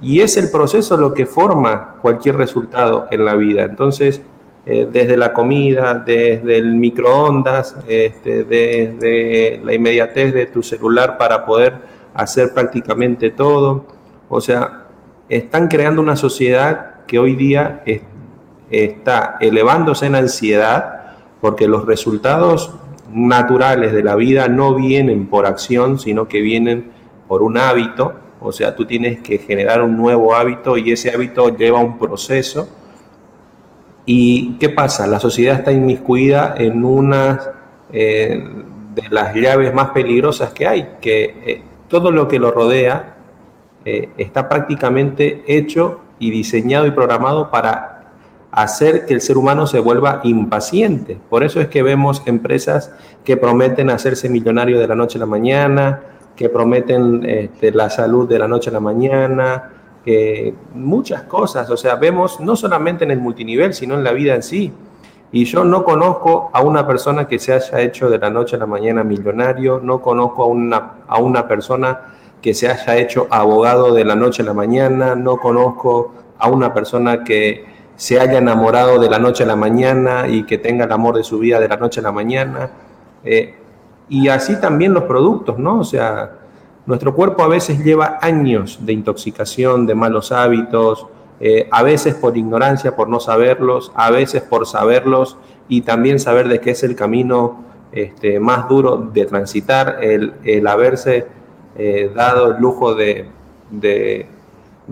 y 0.04 0.20
es 0.20 0.36
el 0.38 0.52
proceso 0.52 0.98
lo 0.98 1.14
que 1.14 1.26
forma 1.26 1.96
cualquier 2.02 2.36
resultado 2.36 3.08
en 3.10 3.24
la 3.24 3.36
vida. 3.36 3.64
Entonces, 3.64 4.22
eh, 4.66 4.88
desde 4.92 5.18
la 5.18 5.34
comida, 5.34 5.94
desde 5.94 6.58
el 6.58 6.76
microondas, 6.76 7.78
este, 7.88 8.44
desde 8.44 9.62
la 9.64 9.74
inmediatez 9.74 10.34
de 10.34 10.46
tu 10.48 10.62
celular 10.62 11.18
para 11.18 11.46
poder 11.46 11.74
hacer 12.14 12.54
prácticamente 12.54 13.32
todo. 13.32 13.86
O 14.30 14.42
sea, 14.42 14.88
están 15.30 15.70
creando 15.70 16.02
una 16.02 16.18
sociedad 16.18 17.06
que 17.08 17.18
hoy 17.18 17.36
día 17.36 17.84
está 18.70 19.38
elevándose 19.40 20.06
en 20.06 20.16
ansiedad 20.16 21.16
porque 21.40 21.68
los 21.68 21.86
resultados 21.86 22.74
naturales 23.12 23.94
de 23.94 24.04
la 24.04 24.16
vida 24.16 24.48
no 24.48 24.76
vienen 24.76 25.28
por 25.28 25.46
acción, 25.46 26.00
sino 26.00 26.28
que 26.28 26.42
vienen 26.42 26.92
por 27.28 27.42
un 27.42 27.58
hábito. 27.58 28.14
O 28.44 28.52
sea, 28.52 28.76
tú 28.76 28.86
tienes 28.86 29.22
que 29.22 29.38
generar 29.38 29.82
un 29.82 29.98
nuevo 29.98 30.36
hábito 30.36 30.78
y 30.78 30.92
ese 30.92 31.12
hábito 31.12 31.56
lleva 31.56 31.80
un 31.80 31.98
proceso 31.98 32.68
¿Y 34.06 34.58
qué 34.60 34.70
pasa? 34.70 35.08
La 35.08 35.20
sociedad 35.20 35.60
está 35.60 35.72
inmiscuida 35.72 36.56
en 36.58 36.84
una 36.84 37.40
eh, 37.92 38.44
de 38.94 39.04
las 39.10 39.34
llaves 39.34 39.74
más 39.74 39.92
peligrosas 39.92 40.52
que 40.52 40.68
hay, 40.68 40.96
que 41.00 41.24
eh, 41.46 41.64
todo 41.88 42.12
lo 42.12 42.28
que 42.28 42.38
lo 42.38 42.52
rodea 42.52 43.16
eh, 43.86 44.10
está 44.18 44.50
prácticamente 44.50 45.44
hecho 45.48 46.02
y 46.20 46.32
diseñado 46.32 46.86
y 46.86 46.92
programado 46.92 47.50
para 47.50 48.12
hacer 48.52 49.06
que 49.06 49.14
el 49.14 49.22
ser 49.22 49.38
humano 49.38 49.68
se 49.68 49.80
vuelva 49.80 50.20
impaciente. 50.24 51.18
Por 51.30 51.44
eso 51.44 51.62
es 51.62 51.70
que 51.70 51.82
vemos 51.82 52.24
empresas 52.26 52.92
que 53.24 53.38
prometen 53.38 53.90
hacerse 53.90 54.30
millonario 54.30 54.80
de 54.80 54.88
la 54.88 54.96
noche 54.96 55.18
a 55.18 55.22
la 55.22 55.26
mañana, 55.26 56.02
que 56.36 56.50
prometen 56.50 57.24
este, 57.26 57.72
la 57.72 57.90
salud 57.90 58.28
de 58.28 58.40
la 58.40 58.48
noche 58.48 58.70
a 58.70 58.74
la 58.74 58.80
mañana, 58.80 59.72
que 60.04 60.54
muchas 60.74 61.24
cosas, 61.24 61.70
o 61.70 61.78
sea, 61.78 61.96
vemos 61.96 62.40
no 62.40 62.56
solamente 62.56 63.04
en 63.04 63.12
el 63.12 63.20
multinivel, 63.20 63.74
sino 63.74 63.96
en 63.96 64.04
la 64.04 64.12
vida 64.12 64.36
en 64.36 64.44
sí. 64.44 64.74
Y 65.32 65.46
yo 65.46 65.64
no 65.64 65.84
conozco 65.84 66.52
a 66.54 66.62
una 66.62 66.86
persona 66.86 67.28
que 67.28 67.40
se 67.40 67.54
haya 67.54 67.82
hecho 67.82 68.10
de 68.10 68.20
la 68.20 68.30
noche 68.30 68.56
a 68.56 68.60
la 68.60 68.68
mañana 68.68 69.04
millonario, 69.04 69.80
no 69.82 70.02
conozco 70.02 70.44
a 70.44 70.48
una, 70.48 70.92
a 71.08 71.20
una 71.20 71.48
persona 71.48 72.02
que 72.42 72.54
se 72.54 72.68
haya 72.68 72.98
hecho 72.98 73.28
abogado 73.32 73.94
de 73.94 74.04
la 74.04 74.16
noche 74.16 74.44
a 74.44 74.46
la 74.46 74.54
mañana, 74.54 75.16
no 75.16 75.38
conozco 75.38 76.14
a 76.38 76.50
una 76.50 76.74
persona 76.74 77.24
que 77.24 77.66
se 77.96 78.20
haya 78.20 78.38
enamorado 78.38 79.00
de 79.00 79.10
la 79.10 79.18
noche 79.18 79.44
a 79.44 79.48
la 79.48 79.56
mañana 79.56 80.28
y 80.28 80.44
que 80.44 80.58
tenga 80.58 80.86
el 80.86 80.92
amor 80.92 81.16
de 81.16 81.24
su 81.24 81.40
vida 81.40 81.60
de 81.60 81.70
la 81.70 81.78
noche 81.78 82.02
a 82.02 82.04
la 82.04 82.12
mañana. 82.12 82.70
Eh, 83.24 83.56
y 84.10 84.28
así 84.28 84.60
también 84.60 84.94
los 84.94 85.04
productos, 85.04 85.58
¿no? 85.58 85.80
O 85.80 85.84
sea, 85.84 86.32
Nuestro 86.86 87.16
cuerpo 87.16 87.44
a 87.44 87.48
veces 87.48 87.82
lleva 87.82 88.20
años 88.22 88.80
de 88.82 88.92
intoxicación, 88.92 89.86
de 89.86 89.96
malos 89.96 90.34
hábitos, 90.34 91.08
eh, 91.40 91.70
a 91.72 91.82
veces 91.82 92.14
por 92.14 92.36
ignorancia, 92.36 92.94
por 92.94 93.08
no 93.08 93.22
saberlos, 93.22 93.94
a 93.96 94.12
veces 94.12 94.42
por 94.42 94.68
saberlos 94.68 95.38
y 95.70 95.82
también 95.82 96.20
saber 96.20 96.50
de 96.50 96.60
qué 96.60 96.72
es 96.72 96.84
el 96.84 96.96
camino 96.98 97.64
este, 97.94 98.38
más 98.42 98.68
duro 98.68 98.98
de 98.98 99.26
transitar, 99.26 100.00
el, 100.02 100.68
haberse 100.68 101.26
eh, 101.78 102.12
dado 102.14 102.52
el 102.52 102.62
lujo 102.62 102.96
de, 102.96 103.28
de, 103.72 104.28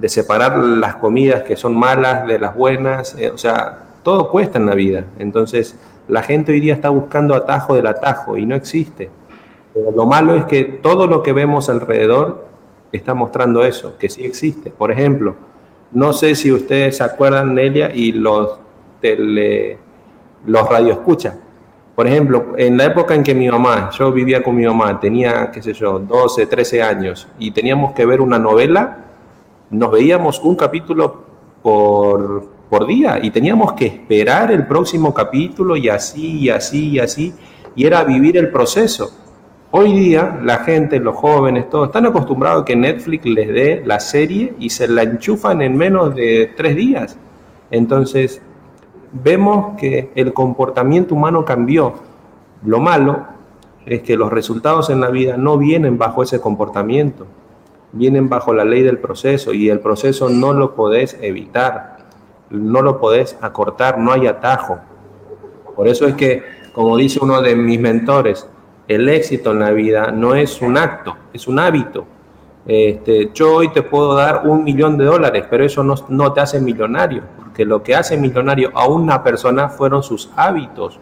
separar 0.07 0.57
las 0.59 0.95
comidas 0.95 1.43
que 1.43 1.57
son 1.57 1.75
malas 1.77 2.25
de 2.25 2.39
las 2.39 2.55
buenas, 2.55 3.15
eh, 3.15 3.31
o 3.31 3.37
sea, 3.37 3.79
todo 4.01 4.29
cuesta 4.29 4.57
en 4.57 4.65
la 4.65 4.75
vida. 4.75 5.03
Entonces, 5.19 5.77
la 6.07 6.23
gente 6.23 6.51
hoy 6.51 6.59
día 6.59 6.73
está 6.73 6.89
buscando 6.89 7.35
atajo 7.35 7.75
del 7.75 7.87
atajo 7.87 8.37
y 8.37 8.45
no 8.45 8.55
existe. 8.55 9.09
Pero 9.73 9.91
lo 9.91 10.05
malo 10.05 10.35
es 10.35 10.45
que 10.45 10.63
todo 10.63 11.07
lo 11.07 11.23
que 11.23 11.33
vemos 11.33 11.69
alrededor 11.69 12.45
está 12.91 13.13
mostrando 13.13 13.63
eso, 13.63 13.97
que 13.97 14.09
sí 14.09 14.25
existe. 14.25 14.69
Por 14.69 14.91
ejemplo, 14.91 15.35
no 15.91 16.13
sé 16.13 16.35
si 16.35 16.51
ustedes 16.51 16.97
se 16.97 17.03
acuerdan, 17.03 17.55
Nelia, 17.55 17.91
y 17.93 18.11
los, 18.11 18.59
tele, 18.99 19.77
los 20.45 20.69
radioescuchas. 20.69 21.35
Por 21.95 22.07
ejemplo, 22.07 22.53
en 22.57 22.77
la 22.77 22.85
época 22.85 23.13
en 23.13 23.23
que 23.23 23.35
mi 23.35 23.49
mamá, 23.49 23.89
yo 23.91 24.11
vivía 24.11 24.41
con 24.41 24.55
mi 24.55 24.65
mamá, 24.65 24.99
tenía, 24.99 25.51
qué 25.51 25.61
sé 25.61 25.73
yo, 25.73 25.99
12, 25.99 26.47
13 26.47 26.81
años, 26.81 27.27
y 27.37 27.51
teníamos 27.51 27.93
que 27.93 28.05
ver 28.05 28.21
una 28.21 28.39
novela, 28.39 29.05
nos 29.69 29.91
veíamos 29.91 30.39
un 30.39 30.55
capítulo 30.55 31.23
por, 31.61 32.47
por 32.71 32.87
día 32.87 33.19
y 33.21 33.31
teníamos 33.31 33.73
que 33.73 33.85
esperar 33.85 34.49
el 34.49 34.65
próximo 34.65 35.13
capítulo 35.13 35.75
y 35.75 35.89
así, 35.89 36.39
y 36.39 36.49
así, 36.49 36.91
y 36.91 36.99
así, 36.99 37.33
y 37.75 37.85
era 37.85 38.01
vivir 38.05 38.37
el 38.37 38.49
proceso. 38.49 39.11
Hoy 39.71 39.91
día 39.91 40.39
la 40.41 40.59
gente, 40.59 40.97
los 41.01 41.17
jóvenes, 41.17 41.69
todos 41.69 41.87
están 41.87 42.05
acostumbrados 42.05 42.61
a 42.61 42.65
que 42.65 42.77
Netflix 42.77 43.25
les 43.25 43.49
dé 43.49 43.83
la 43.85 43.99
serie 43.99 44.53
y 44.57 44.69
se 44.69 44.87
la 44.87 45.03
enchufan 45.03 45.61
en 45.61 45.75
menos 45.75 46.15
de 46.15 46.53
tres 46.55 46.77
días. 46.77 47.17
Entonces, 47.71 48.41
vemos 49.11 49.77
que 49.77 50.09
el 50.15 50.31
comportamiento 50.31 51.13
humano 51.13 51.43
cambió. 51.43 51.95
Lo 52.63 52.79
malo 52.79 53.25
es 53.85 54.01
que 54.01 54.15
los 54.15 54.31
resultados 54.31 54.89
en 54.89 55.01
la 55.01 55.09
vida 55.09 55.35
no 55.35 55.57
vienen 55.57 55.97
bajo 55.97 56.23
ese 56.23 56.39
comportamiento, 56.39 57.27
vienen 57.91 58.29
bajo 58.29 58.53
la 58.53 58.63
ley 58.63 58.81
del 58.81 58.99
proceso 58.99 59.53
y 59.53 59.67
el 59.67 59.81
proceso 59.81 60.29
no 60.29 60.53
lo 60.53 60.73
podés 60.73 61.17
evitar, 61.21 61.90
no 62.51 62.81
lo 62.81 62.99
podés 62.99 63.37
acortar, 63.41 63.97
no 63.97 64.11
hay 64.11 64.27
atajo. 64.27 64.79
Por 65.75 65.87
eso 65.87 66.05
es 66.07 66.15
que, 66.15 66.43
como 66.73 66.97
dice 66.97 67.19
uno 67.21 67.41
de 67.41 67.55
mis 67.55 67.79
mentores, 67.79 68.47
el 68.87 69.07
éxito 69.09 69.51
en 69.51 69.59
la 69.59 69.71
vida 69.71 70.11
no 70.11 70.35
es 70.35 70.61
un 70.61 70.77
acto, 70.77 71.15
es 71.33 71.47
un 71.47 71.59
hábito. 71.59 72.05
Este, 72.65 73.31
yo 73.33 73.55
hoy 73.55 73.69
te 73.69 73.81
puedo 73.81 74.13
dar 74.13 74.45
un 74.45 74.63
millón 74.63 74.97
de 74.97 75.05
dólares, 75.05 75.45
pero 75.49 75.63
eso 75.63 75.83
no, 75.83 75.95
no, 76.09 76.31
te 76.31 76.41
hace 76.41 76.59
millonario, 76.59 77.23
porque 77.37 77.65
lo 77.65 77.81
que 77.81 77.95
hace 77.95 78.17
millonario 78.17 78.69
a 78.75 78.87
una 78.87 79.23
persona 79.23 79.69
fueron 79.69 80.03
sus 80.03 80.29
hábitos 80.35 80.99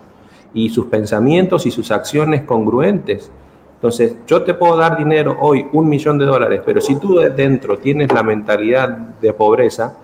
y 0.54 0.70
sus 0.70 0.86
pensamientos 0.86 1.66
y 1.66 1.72
sus 1.72 1.92
acciones 1.92 2.44
congruentes. 2.44 3.32
Entonces, 3.76 4.18
yo 4.28 4.44
te 4.44 4.54
puedo 4.54 4.78
dar 4.78 4.98
dinero 4.98 5.38
hoy, 5.40 5.66
un 5.74 5.88
millón 5.88 6.18
de 6.18 6.26
dólares, 6.26 6.62
pero 6.66 6.82
si 6.82 6.98
tú 6.98 7.16
dentro 7.16 7.78
tienes 7.78 8.12
la 8.12 8.24
mentalidad 8.24 8.90
de 8.90 9.34
pobreza, 9.34 9.96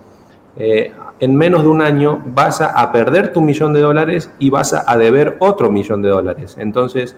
eh, 0.56 0.92
en 1.20 1.34
menos 1.34 1.62
de 1.62 1.68
un 1.68 1.82
año 1.82 2.22
vas 2.26 2.60
a, 2.60 2.92
perder 2.92 3.32
tu 3.32 3.40
millón 3.40 3.72
de 3.72 3.80
dólares 3.80 4.30
y 4.38 4.50
vas 4.50 4.74
a 4.74 4.96
deber 4.96 5.36
otro 5.40 5.70
millón 5.70 6.02
de 6.02 6.10
dólares. 6.10 6.56
Entonces, 6.58 7.16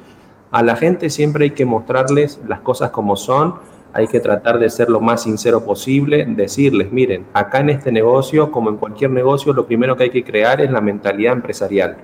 a 0.51 0.63
la 0.63 0.77
gente 0.77 1.11
siempre 1.11 1.45
hay 1.45 1.51
que 1.51 1.65
mostrarles 1.65 2.41
las 2.47 2.61
cosas 2.61 2.91
como 2.91 3.17
son, 3.17 3.57
hay 3.93 4.07
que 4.07 4.21
tratar 4.21 4.59
de 4.59 4.71
ser 4.71 4.89
lo 4.91 5.01
más 5.01 5.23
sincero 5.23 5.65
posible, 5.65 6.25
decirles, 6.27 6.93
miren, 6.93 7.27
acá 7.33 7.61
en 7.61 7.71
este 7.71 7.91
negocio, 7.91 8.51
como 8.51 8.71
en 8.71 8.77
cualquier 8.77 9.11
negocio, 9.11 9.53
lo 9.53 9.67
primero 9.67 9.97
que 9.97 10.05
hay 10.05 10.11
que 10.11 10.25
crear 10.25 10.61
es 10.61 10.71
la 10.71 10.81
mentalidad 10.81 11.33
empresarial. 11.33 11.97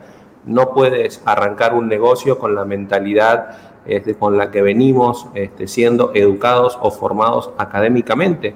No 0.44 0.70
puedes 0.72 1.22
arrancar 1.24 1.74
un 1.74 1.88
negocio 1.88 2.38
con 2.38 2.54
la 2.54 2.64
mentalidad 2.64 3.57
este, 3.87 4.14
con 4.14 4.37
la 4.37 4.50
que 4.50 4.62
venimos 4.62 5.26
este, 5.35 5.68
siendo 5.68 6.11
educados 6.14 6.78
o 6.80 6.90
formados 6.90 7.50
académicamente, 7.59 8.54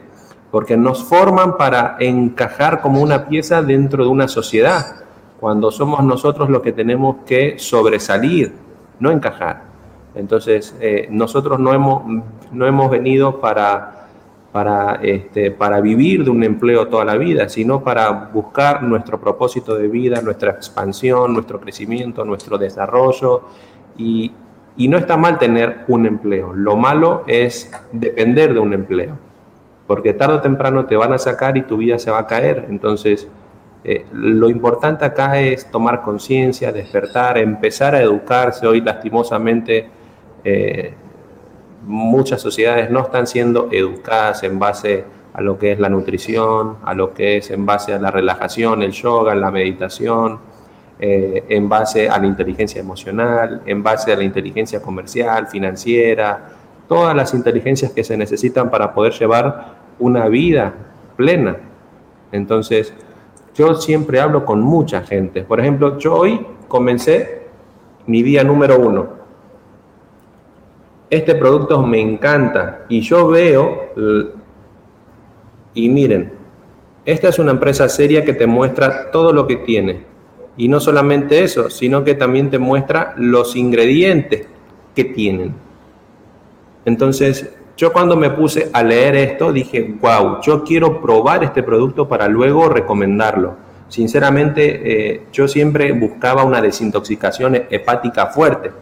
porque 0.51 0.77
nos 0.77 1.05
forman 1.05 1.57
para 1.57 1.97
encajar 2.01 2.81
como 2.81 3.01
una 3.03 3.29
pieza 3.29 3.63
dentro 3.63 4.05
de 4.05 4.11
una 4.11 4.29
sociedad, 4.29 5.05
cuando 5.41 5.71
somos 5.71 6.03
nosotros 6.05 6.49
los 6.51 6.63
que 6.63 6.73
tenemos 6.73 7.17
que 7.27 7.59
sobresalir, 7.59 8.55
no 8.99 9.11
encajar. 9.11 9.63
Entonces, 10.15 10.75
eh, 10.81 11.07
nosotros 11.11 11.61
no 11.61 11.73
hemos, 11.73 12.03
no 12.51 12.67
hemos 12.67 12.91
venido 12.91 13.41
para, 13.41 14.09
para, 14.51 14.97
este, 15.03 15.51
para 15.51 15.81
vivir 15.81 16.25
de 16.25 16.31
un 16.31 16.43
empleo 16.43 16.89
toda 16.89 17.05
la 17.05 17.17
vida, 17.17 17.49
sino 17.49 17.85
para 17.85 18.11
buscar 18.33 18.83
nuestro 18.83 19.21
propósito 19.21 19.77
de 19.77 19.87
vida, 19.87 20.21
nuestra 20.23 20.51
expansión, 20.51 21.35
nuestro 21.35 21.61
crecimiento, 21.61 22.25
nuestro 22.25 22.59
desarrollo. 22.59 23.43
Y, 23.97 24.33
y 24.77 24.89
no 24.89 24.97
está 24.97 25.17
mal 25.17 25.39
tener 25.39 25.85
un 25.89 26.07
empleo. 26.07 26.53
Lo 26.53 26.77
malo 26.77 27.25
es 27.27 27.71
depender 27.93 28.55
de 28.55 28.61
un 28.61 28.73
empleo, 28.73 29.19
porque 29.89 30.13
tarde 30.13 30.35
o 30.35 30.41
temprano 30.43 30.85
te 30.85 30.97
van 30.97 31.15
a 31.15 31.19
sacar 31.19 31.57
y 31.57 31.63
tu 31.63 31.79
vida 31.79 31.99
se 31.99 32.11
va 32.11 32.19
a 32.19 32.27
caer. 32.27 32.67
Entonces, 32.69 33.27
eh, 33.83 34.05
lo 34.13 34.51
importante 34.51 35.07
acá 35.07 35.41
es 35.41 35.71
tomar 35.71 36.03
conciencia, 36.03 36.71
despertar, 36.71 37.39
empezar 37.39 37.95
a 37.95 38.03
educarse. 38.03 38.67
Hoy, 38.67 38.83
lastimosamente, 38.83 39.89
eh, 40.45 40.93
muchas 41.87 42.43
sociedades 42.43 42.91
no 42.91 43.01
están 43.01 43.27
siendo 43.27 43.71
educadas 43.73 44.43
en 44.43 44.59
base 44.59 45.07
a 45.33 45.41
lo 45.41 45.59
que 45.59 45.73
es 45.73 45.79
la 45.79 45.89
nutrición, 45.89 46.77
a 46.85 46.93
lo 46.93 47.15
que 47.15 47.39
es 47.39 47.51
en 47.51 47.65
base 47.65 47.95
a 47.95 47.99
la 47.99 48.11
relajación, 48.11 48.83
el 48.83 48.93
yoga, 48.93 49.35
la 49.35 49.51
meditación, 49.51 50.39
eh, 50.99 51.45
en 51.49 51.67
base 51.67 52.11
a 52.11 52.19
la 52.19 52.27
inteligencia 52.27 52.81
emocional, 52.81 53.63
en 53.65 53.83
base 53.83 54.13
a 54.13 54.17
la 54.17 54.25
inteligencia 54.25 54.83
comercial, 54.83 55.47
financiera, 55.47 56.51
todas 56.89 57.15
las 57.15 57.35
inteligencias 57.35 57.93
que 57.93 58.03
se 58.03 58.17
necesitan 58.17 58.71
para 58.71 58.93
poder 58.93 59.13
llevar 59.13 59.78
una 59.99 60.29
vida 60.29 60.75
plena. 61.17 61.57
Entonces, 62.33 62.93
yo 63.55 63.75
siempre 63.75 64.21
hablo 64.21 64.45
con 64.45 64.61
mucha 64.61 65.03
gente. 65.03 65.43
Por 65.43 65.61
ejemplo, 65.61 65.99
yo 65.99 66.15
hoy 66.15 66.47
comencé 66.69 67.47
mi 68.07 68.23
día 68.23 68.45
número 68.45 68.79
uno 68.79 69.19
este 71.11 71.35
producto 71.35 71.83
me 71.83 72.01
encanta 72.01 72.85
y 72.89 73.01
yo 73.01 73.29
veo, 73.29 73.93
y 75.75 75.89
miren, 75.89 76.33
esta 77.05 77.29
es 77.29 77.39
una 77.39 77.53
empresa 77.53 77.89
seria 77.89 78.25
que 78.25 78.35
te 78.35 78.47
muestra 78.47 79.11
todo 79.11 79.33
lo 79.33 79.47
que 79.47 79.57
tiene. 79.57 80.07
Y 80.57 80.69
no 80.69 80.81
solamente 80.81 81.43
eso, 81.43 81.71
sino 81.71 82.05
que 82.05 82.15
también 82.15 82.51
te 82.51 82.59
muestra 82.59 83.15
los 83.17 83.57
ingredientes 83.57 84.47
que 84.95 85.05
tienen. 85.05 85.55
Entonces, 86.85 87.55
yo 87.79 87.93
cuando 87.93 88.17
me 88.17 88.31
puse 88.31 88.71
a 88.73 88.83
leer 88.83 89.15
esto, 89.15 89.53
dije, 89.53 89.95
wow, 90.01 90.41
yo 90.43 90.65
quiero 90.65 91.01
probar 91.01 91.45
este 91.45 91.63
producto 91.63 92.09
para 92.09 92.27
luego 92.27 92.69
recomendarlo. 92.69 93.55
Sinceramente, 93.87 94.81
eh, 95.15 95.23
yo 95.33 95.47
siempre 95.47 95.93
buscaba 95.93 96.43
una 96.43 96.61
desintoxicación 96.61 97.55
hepática 97.71 98.27
fuerte. 98.27 98.73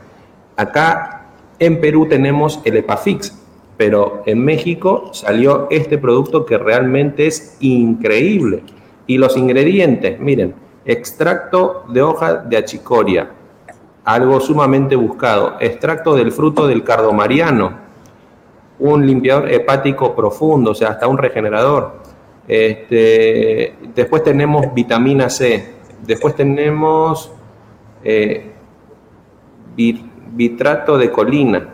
Acá 0.57 1.27
en 1.59 1.79
Perú 1.79 2.07
tenemos 2.09 2.63
el 2.65 2.79
Epafix, 2.79 3.39
pero 3.77 4.23
en 4.25 4.43
México 4.43 5.11
salió 5.13 5.69
este 5.71 5.99
producto 5.99 6.47
que 6.47 6.57
realmente 6.57 7.27
es 7.27 7.59
increíble. 7.61 8.63
Y 9.07 9.19
los 9.19 9.37
ingredientes, 9.37 10.19
miren, 10.19 10.55
extracto 10.87 11.85
de 11.91 12.01
hoja 12.01 12.37
de 12.37 12.57
achicoria, 12.57 13.29
algo 14.07 14.41
sumamente 14.41 14.97
buscado, 14.97 15.57
extracto 15.61 16.15
del 16.15 16.33
fruto 16.33 16.67
del 16.67 16.83
cardomariano, 16.83 17.86
un 18.79 19.07
limpiador 19.07 19.51
hepático 19.51 20.15
profundo, 20.15 20.73
o 20.73 20.75
sea, 20.75 20.91
hasta 20.91 21.07
un 21.07 21.19
regenerador. 21.19 22.01
Este, 22.47 23.75
después 23.95 24.23
tenemos 24.23 24.73
vitamina 24.73 25.29
C, 25.29 25.75
después 26.07 26.35
tenemos 26.35 27.33
eh, 28.05 28.53
bitrato 29.77 30.99
de 30.99 31.11
colina. 31.11 31.69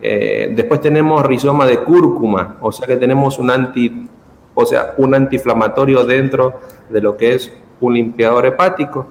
Eh, 0.00 0.52
después 0.54 0.80
tenemos 0.80 1.24
rizoma 1.24 1.64
de 1.66 1.78
cúrcuma, 1.78 2.56
o 2.60 2.72
sea 2.72 2.86
que 2.88 2.96
tenemos 2.96 3.38
un 3.38 3.50
anti, 3.50 4.08
o 4.54 4.66
sea, 4.66 4.94
un 4.98 5.14
antiinflamatorio 5.14 6.04
dentro 6.04 6.54
de 6.90 7.00
lo 7.00 7.16
que 7.16 7.34
es 7.34 7.52
un 7.80 7.94
limpiador 7.94 8.46
hepático. 8.46 9.06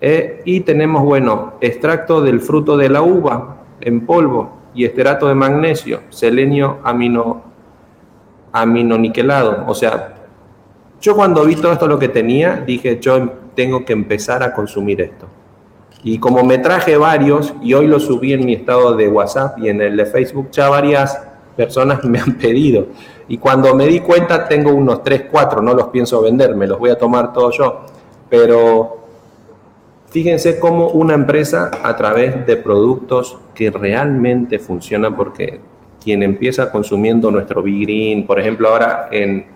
Eh, 0.00 0.42
y 0.44 0.60
tenemos, 0.60 1.04
bueno, 1.04 1.54
extracto 1.60 2.20
del 2.20 2.40
fruto 2.40 2.76
de 2.76 2.88
la 2.88 3.02
uva 3.02 3.58
en 3.80 4.04
polvo 4.04 4.61
y 4.74 4.84
esterato 4.84 5.28
de 5.28 5.34
magnesio, 5.34 6.00
selenio 6.10 6.78
amino, 6.82 7.42
aminoniquelado. 8.52 9.64
O 9.66 9.74
sea, 9.74 10.14
yo 11.00 11.14
cuando 11.14 11.44
vi 11.44 11.56
todo 11.56 11.72
esto 11.72 11.86
lo 11.86 11.98
que 11.98 12.08
tenía, 12.08 12.62
dije, 12.66 12.98
yo 13.00 13.28
tengo 13.54 13.84
que 13.84 13.92
empezar 13.92 14.42
a 14.42 14.54
consumir 14.54 15.00
esto. 15.00 15.26
Y 16.04 16.18
como 16.18 16.42
me 16.42 16.58
traje 16.58 16.96
varios, 16.96 17.54
y 17.62 17.74
hoy 17.74 17.86
lo 17.86 18.00
subí 18.00 18.32
en 18.32 18.44
mi 18.44 18.54
estado 18.54 18.94
de 18.96 19.08
WhatsApp 19.08 19.58
y 19.58 19.68
en 19.68 19.80
el 19.80 19.96
de 19.96 20.06
Facebook, 20.06 20.50
ya 20.50 20.68
varias 20.68 21.20
personas 21.56 22.04
me 22.04 22.18
han 22.18 22.34
pedido. 22.34 22.86
Y 23.28 23.38
cuando 23.38 23.74
me 23.74 23.86
di 23.86 24.00
cuenta, 24.00 24.48
tengo 24.48 24.72
unos 24.72 25.02
3, 25.02 25.26
4, 25.30 25.62
no 25.62 25.74
los 25.74 25.88
pienso 25.88 26.20
vender, 26.22 26.54
me 26.56 26.66
los 26.66 26.78
voy 26.78 26.90
a 26.90 26.98
tomar 26.98 27.32
todos 27.32 27.56
yo. 27.56 27.80
Pero 28.28 29.01
fíjense 30.12 30.60
cómo 30.60 30.88
una 30.88 31.14
empresa 31.14 31.70
a 31.82 31.96
través 31.96 32.46
de 32.46 32.56
productos 32.56 33.38
que 33.54 33.70
realmente 33.70 34.58
funcionan, 34.58 35.16
porque 35.16 35.60
quien 36.02 36.22
empieza 36.22 36.70
consumiendo 36.70 37.30
nuestro 37.30 37.62
Big 37.62 38.26
por 38.26 38.38
ejemplo, 38.38 38.68
ahora 38.68 39.08
en, 39.10 39.46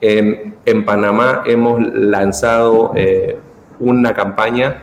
en, 0.00 0.84
Panamá 0.84 1.42
hemos 1.46 1.80
lanzado 1.94 2.92
eh, 2.94 3.38
una 3.80 4.12
campaña 4.12 4.82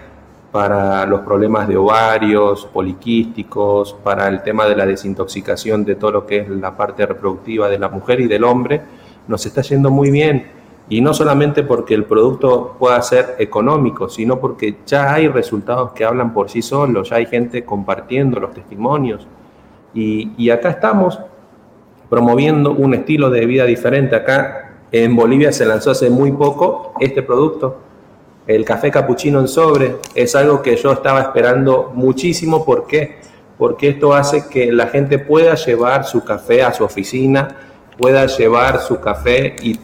para 0.51 1.05
los 1.05 1.21
problemas 1.21 1.67
de 1.67 1.77
ovarios, 1.77 2.65
poliquísticos, 2.73 3.95
para 4.03 4.27
el 4.27 4.41
tema 4.41 4.65
de 4.65 4.75
la 4.75 4.85
desintoxicación 4.87 5.85
de 5.85 5.95
todo 5.95 6.11
lo 6.11 6.25
que 6.25 6.37
es 6.39 6.49
la 6.49 6.75
parte 6.75 7.05
reproductiva 7.05 7.69
de 7.69 7.77
la 7.77 7.89
mujer 7.89 8.19
y 8.21 8.27
del 8.27 8.43
hombre, 8.43 8.81
nos 9.27 9.45
está 9.45 9.61
yendo 9.61 9.91
muy 9.91 10.09
bien. 10.09 10.58
Y 10.89 11.01
no 11.01 11.13
solamente 11.13 11.63
porque 11.63 11.93
el 11.93 12.05
producto 12.05 12.75
pueda 12.79 13.01
ser 13.01 13.35
económico, 13.37 14.09
sino 14.09 14.39
porque 14.39 14.77
ya 14.85 15.13
hay 15.13 15.27
resultados 15.27 15.91
que 15.93 16.03
hablan 16.03 16.33
por 16.33 16.49
sí 16.49 16.61
solos, 16.61 17.09
ya 17.09 17.17
hay 17.17 17.27
gente 17.27 17.63
compartiendo 17.63 18.39
los 18.39 18.53
testimonios. 18.53 19.27
Y, 19.93 20.31
y 20.37 20.49
acá 20.49 20.71
estamos 20.71 21.19
promoviendo 22.09 22.71
un 22.71 22.95
estilo 22.95 23.29
de 23.29 23.45
vida 23.45 23.65
diferente. 23.65 24.15
Acá 24.15 24.77
en 24.91 25.15
Bolivia 25.15 25.51
se 25.51 25.65
lanzó 25.65 25.91
hace 25.91 26.09
muy 26.09 26.31
poco 26.31 26.93
este 26.99 27.21
producto 27.21 27.89
el 28.49 28.65
café 28.65 28.89
capuchino 28.89 29.39
en 29.39 29.47
sobre 29.47 29.97
es 30.15 30.35
algo 30.35 30.63
que 30.63 30.75
yo 30.75 30.91
estaba 30.91 31.21
esperando 31.21 31.91
muchísimo. 31.93 32.65
¿Por 32.65 32.87
qué? 32.87 33.19
Porque 33.59 33.89
esto 33.89 34.11
hace 34.11 34.49
que 34.49 34.71
la 34.71 34.87
gente 34.87 35.19
pueda 35.19 35.53
llevar 35.53 36.03
su 36.03 36.23
café 36.23 36.63
a 36.63 36.73
su 36.73 36.83
oficina, 36.83 37.47
pueda 37.95 38.25
llevar 38.25 38.79
su 38.79 38.99
café 38.99 39.55
y 39.61 39.79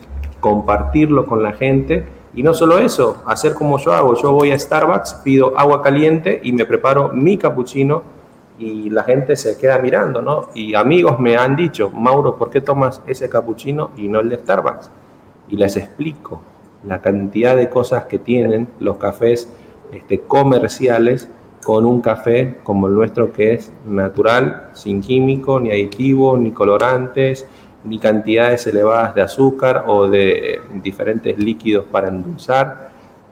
compartirlo 0.45 1.25
con 1.25 1.41
la 1.41 1.53
gente. 1.53 2.05
Y 2.35 2.43
no 2.43 2.53
solo 2.53 2.77
eso, 2.77 3.23
hacer 3.25 3.55
como 3.55 3.79
yo 3.79 3.93
hago. 3.93 4.13
Yo 4.13 4.31
voy 4.31 4.51
a 4.51 4.59
Starbucks, 4.59 5.21
pido 5.23 5.57
agua 5.57 5.81
caliente 5.81 6.39
y 6.43 6.51
me 6.51 6.65
preparo 6.65 7.09
mi 7.09 7.35
capuchino 7.35 8.03
y 8.59 8.91
la 8.91 9.03
gente 9.03 9.35
se 9.37 9.57
queda 9.57 9.79
mirando, 9.79 10.21
¿no? 10.21 10.49
Y 10.53 10.75
amigos 10.75 11.19
me 11.19 11.35
han 11.35 11.55
dicho, 11.55 11.89
Mauro, 11.89 12.35
¿por 12.35 12.51
qué 12.51 12.61
tomas 12.61 13.01
ese 13.07 13.27
capuchino 13.27 13.89
y 13.97 14.07
no 14.07 14.19
el 14.19 14.29
de 14.29 14.35
Starbucks? 14.35 14.91
Y 15.49 15.57
les 15.57 15.77
explico 15.77 16.43
la 16.83 17.01
cantidad 17.01 17.55
de 17.55 17.67
cosas 17.67 18.05
que 18.05 18.19
tienen 18.19 18.67
los 18.79 18.97
cafés 18.97 19.51
este, 19.91 20.19
comerciales 20.19 21.27
con 21.63 21.87
un 21.87 22.01
café 22.01 22.59
como 22.61 22.85
el 22.85 22.93
nuestro 22.93 23.33
que 23.33 23.55
es 23.55 23.73
natural, 23.87 24.69
sin 24.73 25.01
químico, 25.01 25.59
ni 25.59 25.71
aditivo, 25.71 26.37
ni 26.37 26.51
colorantes, 26.51 27.47
ni 27.85 27.99
cantidades 27.99 28.65
elevadas 28.67 29.15
de 29.15 29.21
azúcar 29.21 29.85
o 29.87 30.07
de 30.07 30.61
diferentes 30.81 31.37
líquidos 31.37 31.85
para 31.85 32.07
endulzar 32.09 32.89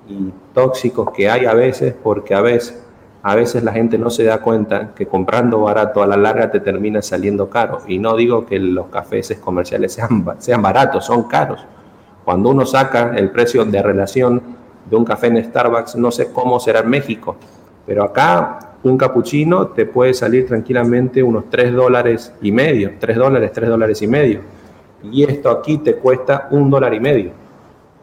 y 0.07 0.31
tóxicos 0.53 1.11
que 1.11 1.29
hay 1.29 1.45
a 1.45 1.53
veces 1.53 1.95
porque 2.01 2.35
a 2.35 2.41
veces 2.41 2.83
a 3.25 3.35
veces 3.35 3.63
la 3.63 3.71
gente 3.71 3.97
no 3.97 4.09
se 4.09 4.25
da 4.25 4.41
cuenta 4.41 4.93
que 4.93 5.07
comprando 5.07 5.61
barato 5.61 6.03
a 6.03 6.07
la 6.07 6.17
larga 6.17 6.51
te 6.51 6.59
termina 6.59 7.01
saliendo 7.01 7.49
caro. 7.49 7.79
Y 7.87 7.97
no 7.97 8.17
digo 8.17 8.45
que 8.45 8.59
los 8.59 8.87
cafés 8.87 9.39
comerciales 9.39 9.93
sean, 9.93 10.25
sean 10.39 10.61
baratos, 10.61 11.05
son 11.05 11.23
caros. 11.23 11.65
Cuando 12.25 12.49
uno 12.49 12.65
saca 12.65 13.13
el 13.15 13.31
precio 13.31 13.63
de 13.63 13.81
relación 13.81 14.41
de 14.89 14.95
un 14.97 15.05
café 15.05 15.27
en 15.27 15.41
Starbucks, 15.41 15.95
no 15.95 16.11
sé 16.11 16.33
cómo 16.33 16.59
será 16.59 16.81
en 16.81 16.89
México, 16.89 17.37
pero 17.85 18.03
acá 18.03 18.72
un 18.84 18.98
capuchino 18.98 19.67
te 19.67 19.86
puede 19.86 20.13
salir 20.13 20.46
tranquilamente 20.46 21.24
unos 21.24 21.50
3 21.50 21.74
dólares 21.74 22.34
y 22.41 22.52
medio, 22.52 22.93
3 23.00 23.17
dólares, 23.17 23.52
3 23.54 23.69
dólares 23.69 24.02
y 24.02 24.08
medio. 24.08 24.41
Y 25.04 25.24
esto 25.24 25.50
aquí 25.50 25.78
te 25.78 25.96
cuesta 25.96 26.48
un 26.52 26.69
dólar 26.69 26.93
y 26.93 27.00
medio. 27.00 27.32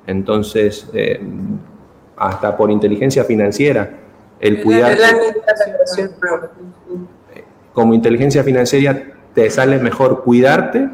Entonces, 0.07 0.88
eh, 0.93 1.21
hasta 2.16 2.57
por 2.57 2.71
inteligencia 2.71 3.25
financiera, 3.25 3.90
el 4.40 4.62
cuidar... 4.62 4.97
Como 7.73 7.95
inteligencia 7.95 8.43
financiera 8.43 9.01
te 9.35 9.49
sale 9.49 9.79
mejor 9.79 10.23
cuidarte 10.25 10.88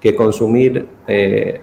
que 0.00 0.16
consumir 0.16 0.88
eh, 1.06 1.60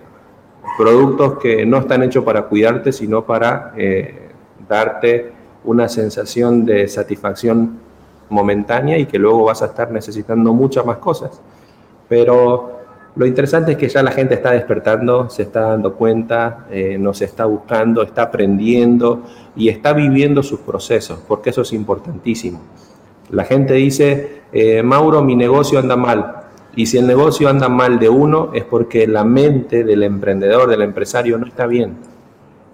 productos 0.78 1.40
que 1.40 1.66
no 1.66 1.78
están 1.78 2.04
hechos 2.04 2.24
para 2.24 2.44
cuidarte, 2.44 2.92
sino 2.92 3.26
para 3.26 3.74
eh, 3.76 4.30
darte 4.70 5.34
una 5.64 5.88
sensación 5.88 6.66
de 6.66 6.88
satisfacción 6.88 7.80
momentánea 8.30 8.98
y 8.98 9.06
que 9.06 9.20
luego 9.20 9.46
vas 9.46 9.62
a 9.62 9.68
estar 9.68 9.92
necesitando 9.92 10.54
muchas 10.54 10.86
más 10.86 10.98
cosas. 10.98 11.42
Pero 12.08 12.78
lo 13.16 13.26
interesante 13.26 13.72
es 13.72 13.78
que 13.78 13.90
ya 13.90 14.04
la 14.04 14.12
gente 14.12 14.36
está 14.36 14.52
despertando, 14.52 15.30
se 15.30 15.44
está 15.44 15.62
dando 15.62 15.96
cuenta, 15.96 16.68
eh, 16.70 16.98
nos 17.00 17.22
está 17.22 17.46
buscando, 17.46 18.04
está 18.04 18.24
aprendiendo 18.24 19.24
y 19.56 19.70
está 19.70 19.94
viviendo 19.94 20.44
sus 20.44 20.60
procesos, 20.60 21.20
porque 21.28 21.50
eso 21.50 21.64
es 21.64 21.74
importantísimo. 21.74 22.62
La 23.32 23.44
gente 23.44 23.74
dice, 23.74 24.42
eh, 24.52 24.84
Mauro, 24.84 25.24
mi 25.24 25.36
negocio 25.36 25.80
anda 25.80 25.96
mal. 25.96 26.44
Y 26.76 26.86
si 26.86 27.00
el 27.00 27.08
negocio 27.08 27.50
anda 27.50 27.68
mal 27.68 27.98
de 27.98 28.08
uno 28.08 28.52
es 28.54 28.64
porque 28.64 29.08
la 29.08 29.24
mente 29.24 29.84
del 29.84 30.04
emprendedor, 30.04 30.70
del 30.70 30.84
empresario 30.84 31.40
no 31.40 31.48
está 31.48 31.66
bien. 31.66 31.96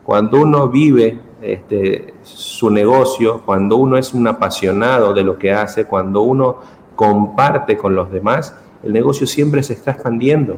Cuando 0.04 0.42
uno 0.42 0.68
vive 0.68 1.18
este, 1.44 2.14
su 2.24 2.70
negocio, 2.70 3.42
cuando 3.46 3.76
uno 3.76 3.98
es 3.98 4.14
un 4.14 4.28
apasionado 4.28 5.14
de 5.14 5.24
lo 5.24 5.38
que 5.38 5.52
hace, 5.52 5.86
cuando 5.86 6.22
uno 6.22 6.58
comparte 6.96 7.78
con 7.78 7.96
los 7.96 8.12
demás, 8.12 8.56
el 8.84 8.94
negocio 8.94 9.28
siempre 9.28 9.64
se 9.64 9.74
está 9.74 9.92
expandiendo, 9.92 10.58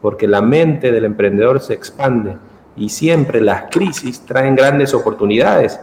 porque 0.00 0.26
la 0.26 0.42
mente 0.42 0.92
del 0.92 1.04
emprendedor 1.04 1.60
se 1.60 1.74
expande 1.74 2.36
y 2.76 2.88
siempre 2.88 3.40
las 3.40 3.64
crisis 3.70 4.20
traen 4.20 4.54
grandes 4.54 4.94
oportunidades. 4.94 5.80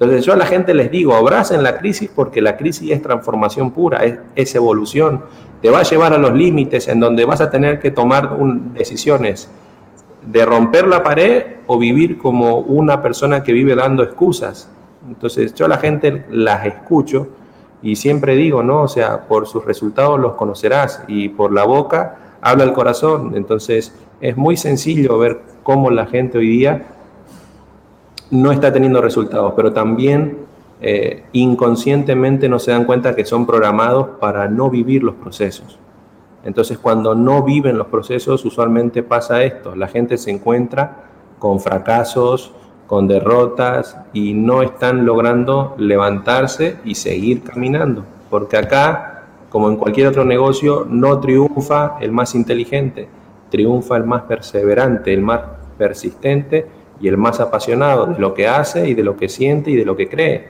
Entonces 0.00 0.24
yo 0.24 0.32
a 0.32 0.36
la 0.36 0.46
gente 0.46 0.72
les 0.72 0.90
digo, 0.90 1.14
abracen 1.14 1.62
la 1.62 1.76
crisis 1.76 2.10
porque 2.14 2.40
la 2.40 2.56
crisis 2.56 2.90
es 2.90 3.02
transformación 3.02 3.70
pura, 3.70 4.00
es, 4.34 4.54
evolución, 4.54 5.24
te 5.60 5.68
va 5.68 5.80
a 5.80 5.82
llevar 5.82 6.14
a 6.14 6.18
los 6.18 6.32
límites 6.32 6.88
en 6.88 7.00
donde 7.00 7.26
vas 7.26 7.42
a 7.42 7.50
tener 7.50 7.80
que 7.80 7.90
tomar 7.90 8.38
decisiones 8.72 9.50
de 10.26 10.44
romper 10.44 10.86
la 10.86 11.02
pared 11.02 11.44
o 11.66 11.78
vivir 11.78 12.18
como 12.18 12.58
una 12.58 13.02
persona 13.02 13.42
que 13.42 13.52
vive 13.52 13.74
dando 13.74 14.02
excusas. 14.02 14.70
Entonces 15.08 15.54
yo 15.54 15.66
a 15.66 15.68
la 15.68 15.78
gente 15.78 16.26
las 16.30 16.66
escucho 16.66 17.28
y 17.82 17.96
siempre 17.96 18.36
digo, 18.36 18.62
¿no? 18.62 18.82
O 18.82 18.88
sea, 18.88 19.26
por 19.26 19.46
sus 19.46 19.64
resultados 19.64 20.20
los 20.20 20.34
conocerás 20.34 21.02
y 21.08 21.30
por 21.30 21.52
la 21.52 21.64
boca 21.64 22.16
habla 22.40 22.64
el 22.64 22.72
corazón. 22.72 23.32
Entonces 23.34 23.94
es 24.20 24.36
muy 24.36 24.56
sencillo 24.56 25.18
ver 25.18 25.40
cómo 25.62 25.90
la 25.90 26.06
gente 26.06 26.38
hoy 26.38 26.48
día 26.48 26.86
no 28.30 28.52
está 28.52 28.72
teniendo 28.72 29.00
resultados, 29.00 29.54
pero 29.56 29.72
también 29.72 30.38
eh, 30.80 31.24
inconscientemente 31.32 32.48
no 32.48 32.58
se 32.58 32.70
dan 32.70 32.84
cuenta 32.84 33.14
que 33.16 33.24
son 33.24 33.46
programados 33.46 34.08
para 34.20 34.48
no 34.48 34.70
vivir 34.70 35.02
los 35.02 35.14
procesos. 35.16 35.78
Entonces, 36.44 36.78
cuando 36.78 37.14
no 37.14 37.42
viven 37.42 37.76
los 37.76 37.88
procesos, 37.88 38.44
usualmente 38.44 39.02
pasa 39.02 39.42
esto. 39.42 39.74
La 39.74 39.88
gente 39.88 40.16
se 40.16 40.30
encuentra 40.30 41.04
con 41.38 41.60
fracasos, 41.60 42.52
con 42.86 43.06
derrotas 43.06 43.96
y 44.12 44.34
no 44.34 44.62
están 44.62 45.06
logrando 45.06 45.74
levantarse 45.78 46.78
y 46.84 46.94
seguir 46.96 47.42
caminando. 47.42 48.04
Porque 48.28 48.56
acá, 48.56 49.26
como 49.48 49.68
en 49.68 49.76
cualquier 49.76 50.08
otro 50.08 50.24
negocio, 50.24 50.86
no 50.88 51.20
triunfa 51.20 51.98
el 52.00 52.10
más 52.10 52.34
inteligente, 52.34 53.08
triunfa 53.48 53.96
el 53.96 54.04
más 54.04 54.22
perseverante, 54.22 55.12
el 55.12 55.20
más 55.20 55.40
persistente 55.78 56.66
y 57.00 57.08
el 57.08 57.16
más 57.16 57.40
apasionado 57.40 58.06
de 58.06 58.18
lo 58.18 58.34
que 58.34 58.48
hace 58.48 58.88
y 58.88 58.94
de 58.94 59.02
lo 59.02 59.16
que 59.16 59.28
siente 59.28 59.70
y 59.70 59.76
de 59.76 59.84
lo 59.84 59.96
que 59.96 60.08
cree. 60.08 60.48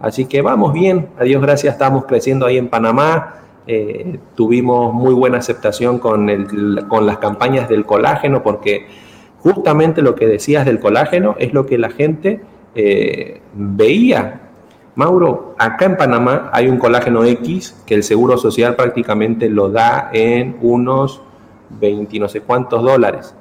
Así 0.00 0.24
que 0.24 0.42
vamos 0.42 0.72
bien, 0.72 1.08
a 1.18 1.24
Dios 1.24 1.42
gracias, 1.42 1.74
estamos 1.74 2.06
creciendo 2.06 2.46
ahí 2.46 2.58
en 2.58 2.68
Panamá. 2.68 3.41
Eh, 3.66 4.18
tuvimos 4.34 4.92
muy 4.92 5.14
buena 5.14 5.38
aceptación 5.38 5.98
con, 5.98 6.28
con 6.88 7.06
las 7.06 7.18
campañas 7.18 7.68
del 7.68 7.84
colágeno, 7.86 8.42
porque 8.42 8.86
justamente 9.38 10.02
lo 10.02 10.14
que 10.14 10.26
decías 10.26 10.64
del 10.64 10.80
colágeno 10.80 11.36
es 11.38 11.52
lo 11.52 11.66
que 11.66 11.78
la 11.78 11.90
gente 11.90 12.40
eh, 12.74 13.40
veía. 13.54 14.40
Mauro, 14.94 15.54
acá 15.58 15.86
en 15.86 15.96
Panamá 15.96 16.50
hay 16.52 16.68
un 16.68 16.78
colágeno 16.78 17.24
X 17.24 17.82
que 17.86 17.94
el 17.94 18.02
Seguro 18.02 18.36
Social 18.36 18.76
prácticamente 18.76 19.48
lo 19.48 19.70
da 19.70 20.10
en 20.12 20.56
unos 20.60 21.22
20 21.80 22.18
no 22.18 22.28
sé 22.28 22.42
cuántos 22.42 22.82
dólares 22.82 23.34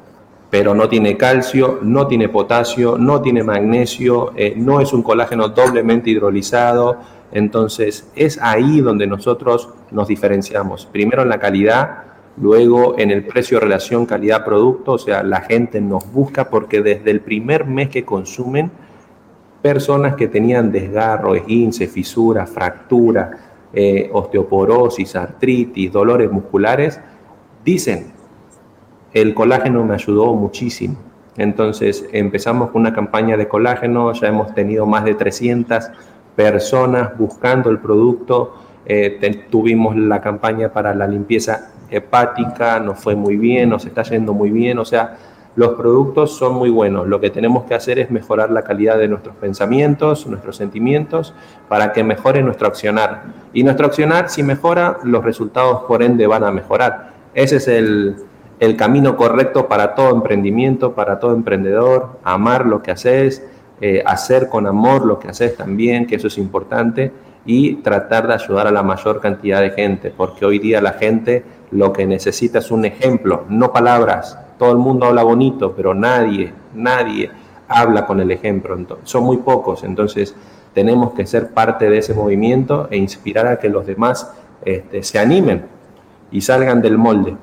pero 0.51 0.75
no 0.75 0.89
tiene 0.89 1.15
calcio, 1.15 1.79
no 1.81 2.07
tiene 2.07 2.27
potasio, 2.27 2.97
no 2.97 3.21
tiene 3.21 3.41
magnesio, 3.41 4.33
eh, 4.35 4.53
no 4.57 4.81
es 4.81 4.91
un 4.91 5.01
colágeno 5.01 5.47
doblemente 5.47 6.09
hidrolizado. 6.09 6.97
Entonces 7.31 8.11
es 8.15 8.37
ahí 8.41 8.81
donde 8.81 9.07
nosotros 9.07 9.69
nos 9.91 10.09
diferenciamos. 10.09 10.85
Primero 10.85 11.21
en 11.21 11.29
la 11.29 11.39
calidad, 11.39 12.03
luego 12.35 12.99
en 12.99 13.11
el 13.11 13.25
precio 13.25 13.61
relación 13.61 14.05
calidad-producto, 14.05 14.91
o 14.91 14.97
sea, 14.97 15.23
la 15.23 15.39
gente 15.39 15.79
nos 15.79 16.11
busca 16.11 16.49
porque 16.49 16.81
desde 16.81 17.11
el 17.11 17.21
primer 17.21 17.65
mes 17.65 17.87
que 17.87 18.03
consumen 18.03 18.71
personas 19.61 20.15
que 20.15 20.27
tenían 20.27 20.69
desgarro, 20.69 21.33
esguince, 21.33 21.87
fisura, 21.87 22.45
fractura, 22.45 23.31
eh, 23.71 24.09
osteoporosis, 24.11 25.15
artritis, 25.15 25.93
dolores 25.93 26.29
musculares, 26.29 26.99
dicen, 27.63 28.11
el 29.13 29.33
colágeno 29.33 29.83
me 29.83 29.95
ayudó 29.95 30.33
muchísimo. 30.33 30.95
Entonces 31.37 32.07
empezamos 32.11 32.71
con 32.71 32.81
una 32.81 32.93
campaña 32.93 33.37
de 33.37 33.47
colágeno, 33.47 34.11
ya 34.13 34.27
hemos 34.27 34.53
tenido 34.53 34.85
más 34.85 35.05
de 35.05 35.15
300 35.15 35.89
personas 36.35 37.17
buscando 37.17 37.69
el 37.69 37.79
producto, 37.79 38.55
eh, 38.85 39.45
tuvimos 39.49 39.95
la 39.95 40.21
campaña 40.21 40.73
para 40.73 40.93
la 40.93 41.07
limpieza 41.07 41.71
hepática, 41.89 42.79
nos 42.79 42.99
fue 42.99 43.15
muy 43.15 43.37
bien, 43.37 43.69
nos 43.69 43.85
está 43.85 44.03
yendo 44.03 44.33
muy 44.33 44.49
bien, 44.49 44.79
o 44.79 44.85
sea, 44.85 45.17
los 45.55 45.73
productos 45.73 46.37
son 46.37 46.55
muy 46.55 46.69
buenos. 46.69 47.07
Lo 47.07 47.19
que 47.19 47.29
tenemos 47.29 47.65
que 47.65 47.75
hacer 47.75 47.99
es 47.99 48.09
mejorar 48.09 48.51
la 48.51 48.63
calidad 48.63 48.97
de 48.97 49.09
nuestros 49.09 49.35
pensamientos, 49.35 50.25
nuestros 50.25 50.55
sentimientos, 50.55 51.33
para 51.67 51.91
que 51.91 52.05
mejore 52.05 52.41
nuestro 52.41 52.67
accionar. 52.67 53.23
Y 53.53 53.63
nuestro 53.63 53.87
accionar, 53.87 54.29
si 54.29 54.43
mejora, 54.43 54.99
los 55.03 55.23
resultados 55.23 55.83
por 55.89 56.03
ende 56.03 56.25
van 56.25 56.45
a 56.45 56.51
mejorar. 56.51 57.11
Ese 57.33 57.57
es 57.57 57.67
el, 57.67 58.15
camino 58.77 59.17
correcto 59.17 59.67
para 59.67 59.95
todo 59.95 60.11
emprendimiento, 60.11 60.93
para 60.93 61.19
todo 61.19 61.33
emprendedor, 61.33 62.19
amar 62.23 62.65
lo 62.65 62.83
que 62.83 62.91
haces, 62.91 63.43
eh, 63.81 64.03
hacer 64.05 64.49
con 64.49 64.67
amor 64.67 65.05
lo 65.05 65.17
que 65.17 65.29
haces 65.29 65.57
también, 65.57 66.05
que 66.05 66.15
eso 66.15 66.27
es 66.27 66.37
importante, 66.37 67.11
y 67.45 67.75
tratar 67.77 68.27
de 68.27 68.35
ayudar 68.35 68.67
a 68.67 68.71
la 68.71 68.83
mayor 68.83 69.19
cantidad 69.19 69.61
de 69.61 69.71
gente, 69.71 70.13
porque 70.15 70.45
hoy 70.45 70.59
día 70.59 70.79
la 70.79 70.93
gente 70.93 71.43
lo 71.71 71.91
que 71.91 72.05
necesita 72.05 72.59
es 72.59 72.69
un 72.69 72.85
ejemplo, 72.85 73.45
no 73.49 73.71
palabras 73.71 74.37
todo 74.61 74.73
el 74.73 74.77
mundo 74.77 75.07
habla 75.07 75.23
bonito, 75.23 75.73
pero 75.75 75.95
nadie, 75.95 76.53
nadie 76.75 77.31
habla 77.67 78.05
con 78.05 78.19
el 78.19 78.29
ejemplo. 78.29 78.99
son 79.05 79.23
muy 79.23 79.37
pocos, 79.37 79.83
entonces 79.83 80.35
tenemos 80.75 81.13
que 81.13 81.25
ser 81.25 81.49
parte 81.49 81.89
de 81.89 81.97
ese 81.97 82.13
movimiento 82.13 82.87
e 82.91 82.97
inspirar 82.97 83.47
a 83.47 83.57
que 83.57 83.69
los 83.69 83.87
demás 83.87 84.31
este, 84.63 85.01
se 85.01 85.17
animen 85.17 85.65
y 86.31 86.41
salgan 86.41 86.79
del 86.79 86.99
molde. 86.99 87.35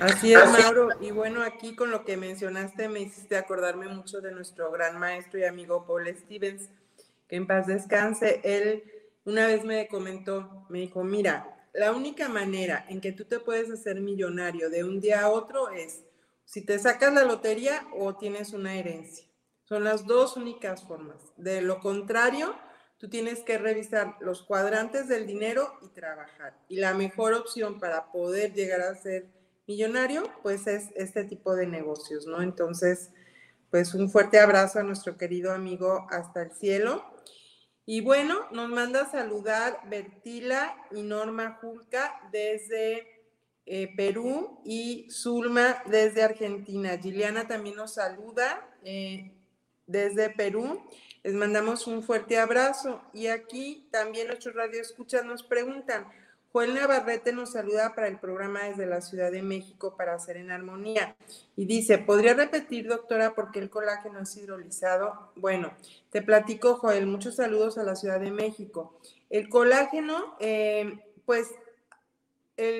Así 0.00 0.32
es, 0.32 0.50
Mauro. 0.50 0.88
Y 1.00 1.10
bueno, 1.10 1.42
aquí 1.42 1.76
con 1.76 1.90
lo 1.90 2.06
que 2.06 2.16
mencionaste 2.16 2.88
me 2.88 3.00
hiciste 3.00 3.36
acordarme 3.36 3.86
mucho 3.88 4.22
de 4.22 4.32
nuestro 4.32 4.70
gran 4.70 4.98
maestro 4.98 5.38
y 5.38 5.44
amigo 5.44 5.84
Paul 5.86 6.08
Stevens, 6.16 6.70
que 7.28 7.36
en 7.36 7.46
paz 7.46 7.66
descanse. 7.66 8.40
Él 8.42 8.82
una 9.26 9.46
vez 9.46 9.62
me 9.62 9.86
comentó, 9.88 10.64
me 10.70 10.78
dijo, 10.78 11.04
mira, 11.04 11.54
la 11.74 11.92
única 11.92 12.30
manera 12.30 12.86
en 12.88 13.02
que 13.02 13.12
tú 13.12 13.26
te 13.26 13.40
puedes 13.40 13.70
hacer 13.70 14.00
millonario 14.00 14.70
de 14.70 14.84
un 14.84 15.02
día 15.02 15.20
a 15.20 15.28
otro 15.28 15.68
es 15.68 16.02
si 16.46 16.64
te 16.64 16.78
sacas 16.78 17.12
la 17.12 17.24
lotería 17.24 17.86
o 17.92 18.16
tienes 18.16 18.54
una 18.54 18.76
herencia. 18.76 19.26
Son 19.64 19.84
las 19.84 20.06
dos 20.06 20.36
únicas 20.36 20.82
formas. 20.82 21.18
De 21.36 21.60
lo 21.60 21.78
contrario, 21.78 22.56
tú 22.96 23.10
tienes 23.10 23.40
que 23.40 23.58
revisar 23.58 24.16
los 24.20 24.42
cuadrantes 24.42 25.08
del 25.08 25.26
dinero 25.26 25.78
y 25.82 25.88
trabajar. 25.88 26.56
Y 26.68 26.76
la 26.76 26.94
mejor 26.94 27.34
opción 27.34 27.78
para 27.78 28.10
poder 28.10 28.54
llegar 28.54 28.80
a 28.80 28.94
ser 28.94 29.39
millonario, 29.70 30.24
pues 30.42 30.66
es 30.66 30.90
este 30.96 31.22
tipo 31.22 31.54
de 31.54 31.64
negocios, 31.64 32.26
¿no? 32.26 32.42
Entonces, 32.42 33.12
pues 33.70 33.94
un 33.94 34.10
fuerte 34.10 34.40
abrazo 34.40 34.80
a 34.80 34.82
nuestro 34.82 35.16
querido 35.16 35.52
amigo 35.52 36.08
hasta 36.10 36.42
el 36.42 36.50
cielo. 36.50 37.04
Y 37.86 38.00
bueno, 38.00 38.48
nos 38.50 38.68
manda 38.68 39.02
a 39.02 39.10
saludar 39.10 39.78
Bertila 39.88 40.74
y 40.90 41.02
Norma 41.02 41.58
Julca 41.60 42.20
desde 42.32 43.06
eh, 43.64 43.94
Perú 43.96 44.60
y 44.64 45.06
Zulma 45.08 45.84
desde 45.86 46.24
Argentina. 46.24 46.98
Giliana 46.98 47.46
también 47.46 47.76
nos 47.76 47.94
saluda 47.94 48.68
eh, 48.82 49.36
desde 49.86 50.30
Perú. 50.30 50.82
Les 51.22 51.34
mandamos 51.34 51.86
un 51.86 52.02
fuerte 52.02 52.38
abrazo. 52.38 53.00
Y 53.12 53.28
aquí 53.28 53.88
también 53.92 54.26
nuestros 54.26 54.56
radioescuchas 54.56 55.24
nos 55.24 55.44
preguntan, 55.44 56.08
Joel 56.52 56.74
Navarrete 56.74 57.32
nos 57.32 57.52
saluda 57.52 57.94
para 57.94 58.08
el 58.08 58.18
programa 58.18 58.64
desde 58.64 58.84
la 58.84 59.00
Ciudad 59.00 59.30
de 59.30 59.40
México 59.40 59.94
para 59.96 60.14
hacer 60.14 60.36
en 60.36 60.50
armonía. 60.50 61.16
Y 61.54 61.66
dice, 61.66 61.98
¿podría 61.98 62.34
repetir, 62.34 62.88
doctora, 62.88 63.34
por 63.34 63.52
qué 63.52 63.60
el 63.60 63.70
colágeno 63.70 64.18
es 64.18 64.36
hidrolizado? 64.36 65.30
Bueno, 65.36 65.72
te 66.10 66.22
platico, 66.22 66.74
Joel, 66.74 67.06
muchos 67.06 67.36
saludos 67.36 67.78
a 67.78 67.84
la 67.84 67.94
Ciudad 67.94 68.18
de 68.18 68.32
México. 68.32 68.98
El 69.28 69.48
colágeno, 69.48 70.36
eh, 70.40 70.98
pues 71.24 71.54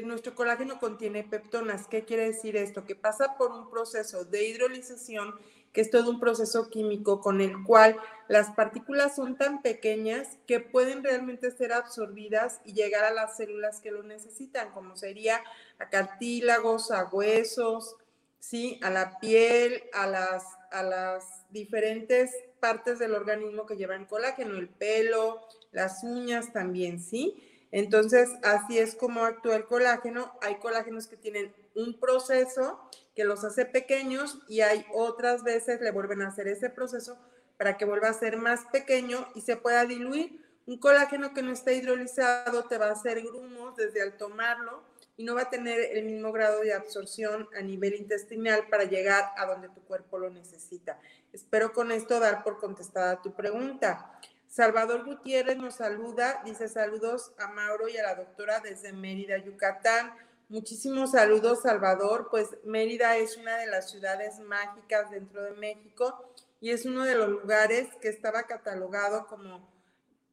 nuestro 0.02 0.34
colágeno 0.34 0.78
contiene 0.78 1.22
peptonas. 1.22 1.86
¿Qué 1.86 2.04
quiere 2.04 2.24
decir 2.24 2.56
esto? 2.56 2.84
Que 2.84 2.96
pasa 2.96 3.36
por 3.38 3.52
un 3.52 3.70
proceso 3.70 4.24
de 4.24 4.48
hidrolización 4.48 5.34
que 5.72 5.80
es 5.80 5.90
todo 5.90 6.10
un 6.10 6.20
proceso 6.20 6.68
químico 6.68 7.20
con 7.20 7.40
el 7.40 7.62
cual 7.64 7.96
las 8.28 8.50
partículas 8.50 9.16
son 9.16 9.36
tan 9.36 9.62
pequeñas 9.62 10.38
que 10.46 10.60
pueden 10.60 11.04
realmente 11.04 11.50
ser 11.50 11.72
absorbidas 11.72 12.60
y 12.64 12.72
llegar 12.72 13.04
a 13.04 13.12
las 13.12 13.36
células 13.36 13.80
que 13.80 13.90
lo 13.90 14.02
necesitan, 14.02 14.72
como 14.72 14.96
sería 14.96 15.40
a 15.78 15.88
cartílagos, 15.88 16.90
a 16.90 17.04
huesos, 17.04 17.96
¿sí? 18.40 18.80
a 18.82 18.90
la 18.90 19.18
piel, 19.20 19.84
a 19.92 20.06
las, 20.06 20.44
a 20.72 20.82
las 20.82 21.44
diferentes 21.50 22.30
partes 22.58 22.98
del 22.98 23.14
organismo 23.14 23.66
que 23.66 23.76
llevan 23.76 24.06
colágeno, 24.06 24.58
el 24.58 24.68
pelo, 24.68 25.40
las 25.72 26.02
uñas 26.02 26.52
también, 26.52 27.00
¿sí? 27.00 27.46
Entonces, 27.72 28.28
así 28.42 28.78
es 28.78 28.96
como 28.96 29.24
actúa 29.24 29.56
el 29.56 29.64
colágeno. 29.64 30.32
Hay 30.42 30.56
colágenos 30.56 31.06
que 31.06 31.16
tienen 31.16 31.54
un 31.74 31.98
proceso 32.00 32.80
que 33.20 33.26
los 33.26 33.44
hace 33.44 33.66
pequeños 33.66 34.38
y 34.48 34.62
hay 34.62 34.86
otras 34.94 35.44
veces 35.44 35.82
le 35.82 35.90
vuelven 35.90 36.22
a 36.22 36.28
hacer 36.28 36.48
ese 36.48 36.70
proceso 36.70 37.18
para 37.58 37.76
que 37.76 37.84
vuelva 37.84 38.08
a 38.08 38.14
ser 38.14 38.38
más 38.38 38.64
pequeño 38.72 39.28
y 39.34 39.42
se 39.42 39.58
pueda 39.58 39.84
diluir. 39.84 40.42
Un 40.64 40.78
colágeno 40.78 41.34
que 41.34 41.42
no 41.42 41.52
está 41.52 41.70
hidrolizado 41.70 42.64
te 42.64 42.78
va 42.78 42.86
a 42.86 42.92
hacer 42.92 43.20
grumos 43.20 43.76
desde 43.76 44.00
al 44.00 44.16
tomarlo 44.16 44.84
y 45.18 45.24
no 45.24 45.34
va 45.34 45.42
a 45.42 45.50
tener 45.50 45.98
el 45.98 46.06
mismo 46.06 46.32
grado 46.32 46.60
de 46.62 46.72
absorción 46.72 47.46
a 47.54 47.60
nivel 47.60 47.94
intestinal 47.96 48.68
para 48.70 48.84
llegar 48.84 49.32
a 49.36 49.44
donde 49.44 49.68
tu 49.68 49.82
cuerpo 49.82 50.18
lo 50.18 50.30
necesita. 50.30 50.98
Espero 51.34 51.74
con 51.74 51.92
esto 51.92 52.20
dar 52.20 52.42
por 52.42 52.58
contestada 52.58 53.20
tu 53.20 53.34
pregunta. 53.34 54.18
Salvador 54.48 55.04
Gutiérrez 55.04 55.58
nos 55.58 55.74
saluda, 55.74 56.40
dice 56.46 56.70
saludos 56.70 57.32
a 57.36 57.48
Mauro 57.48 57.86
y 57.86 57.98
a 57.98 58.02
la 58.02 58.14
doctora 58.14 58.60
desde 58.60 58.94
Mérida, 58.94 59.36
Yucatán. 59.36 60.10
Muchísimos 60.50 61.12
saludos, 61.12 61.62
Salvador. 61.62 62.26
Pues 62.28 62.48
Mérida 62.64 63.16
es 63.16 63.36
una 63.36 63.56
de 63.56 63.68
las 63.68 63.88
ciudades 63.88 64.40
mágicas 64.40 65.08
dentro 65.08 65.44
de 65.44 65.52
México 65.52 66.24
y 66.60 66.70
es 66.70 66.86
uno 66.86 67.04
de 67.04 67.14
los 67.14 67.28
lugares 67.28 67.86
que 68.00 68.08
estaba 68.08 68.48
catalogado 68.48 69.28
como 69.28 69.70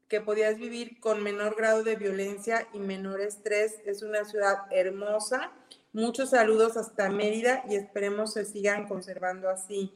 que 0.08 0.20
podías 0.20 0.58
vivir 0.58 1.00
con 1.00 1.22
menor 1.22 1.56
grado 1.56 1.84
de 1.84 1.98
violencia 1.98 2.68
y 2.74 2.80
menor 2.80 3.22
estrés. 3.22 3.76
Es 3.86 4.02
una 4.02 4.26
ciudad 4.26 4.62
hermosa. 4.72 5.52
Muchos 5.94 6.32
saludos 6.32 6.78
hasta 6.78 7.12
Mérida 7.12 7.64
y 7.70 7.76
esperemos 7.76 8.34
se 8.34 8.44
sigan 8.44 8.88
conservando 8.88 9.50
así. 9.50 9.94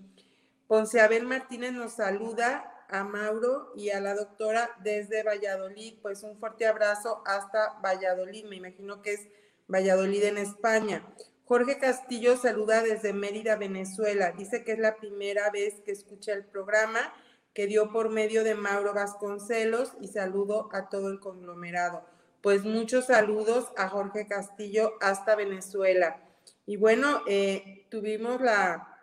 Ponce 0.67 1.01
Abel 1.01 1.25
Martínez 1.25 1.71
nos 1.71 1.93
saluda 1.93 2.85
a 2.89 3.03
Mauro 3.03 3.73
y 3.75 3.89
a 3.89 3.99
la 3.99 4.13
doctora 4.13 4.69
desde 4.83 5.23
Valladolid. 5.23 5.95
Pues 5.99 6.21
un 6.21 6.37
fuerte 6.37 6.67
abrazo 6.67 7.23
hasta 7.25 7.79
Valladolid. 7.83 8.45
Me 8.45 8.57
imagino 8.57 9.01
que 9.01 9.13
es 9.13 9.27
Valladolid 9.71 10.23
en 10.23 10.37
España. 10.37 11.05
Jorge 11.45 11.79
Castillo 11.79 12.35
saluda 12.35 12.83
desde 12.83 13.13
Mérida, 13.13 13.55
Venezuela. 13.55 14.31
Dice 14.31 14.63
que 14.63 14.73
es 14.73 14.79
la 14.79 14.97
primera 14.97 15.49
vez 15.49 15.81
que 15.85 15.91
escucha 15.91 16.33
el 16.33 16.43
programa 16.43 17.13
que 17.53 17.67
dio 17.67 17.91
por 17.91 18.09
medio 18.09 18.43
de 18.43 18.55
Mauro 18.55 18.93
Vasconcelos 18.93 19.93
y 20.01 20.09
saludo 20.09 20.69
a 20.73 20.89
todo 20.89 21.09
el 21.09 21.19
conglomerado. 21.19 22.05
Pues 22.41 22.63
muchos 22.63 23.05
saludos 23.05 23.71
a 23.77 23.87
Jorge 23.87 24.27
Castillo 24.27 24.93
hasta 24.99 25.35
Venezuela. 25.35 26.21
Y 26.65 26.77
bueno, 26.77 27.21
eh, 27.27 27.87
tuvimos 27.89 28.41
la, 28.41 28.97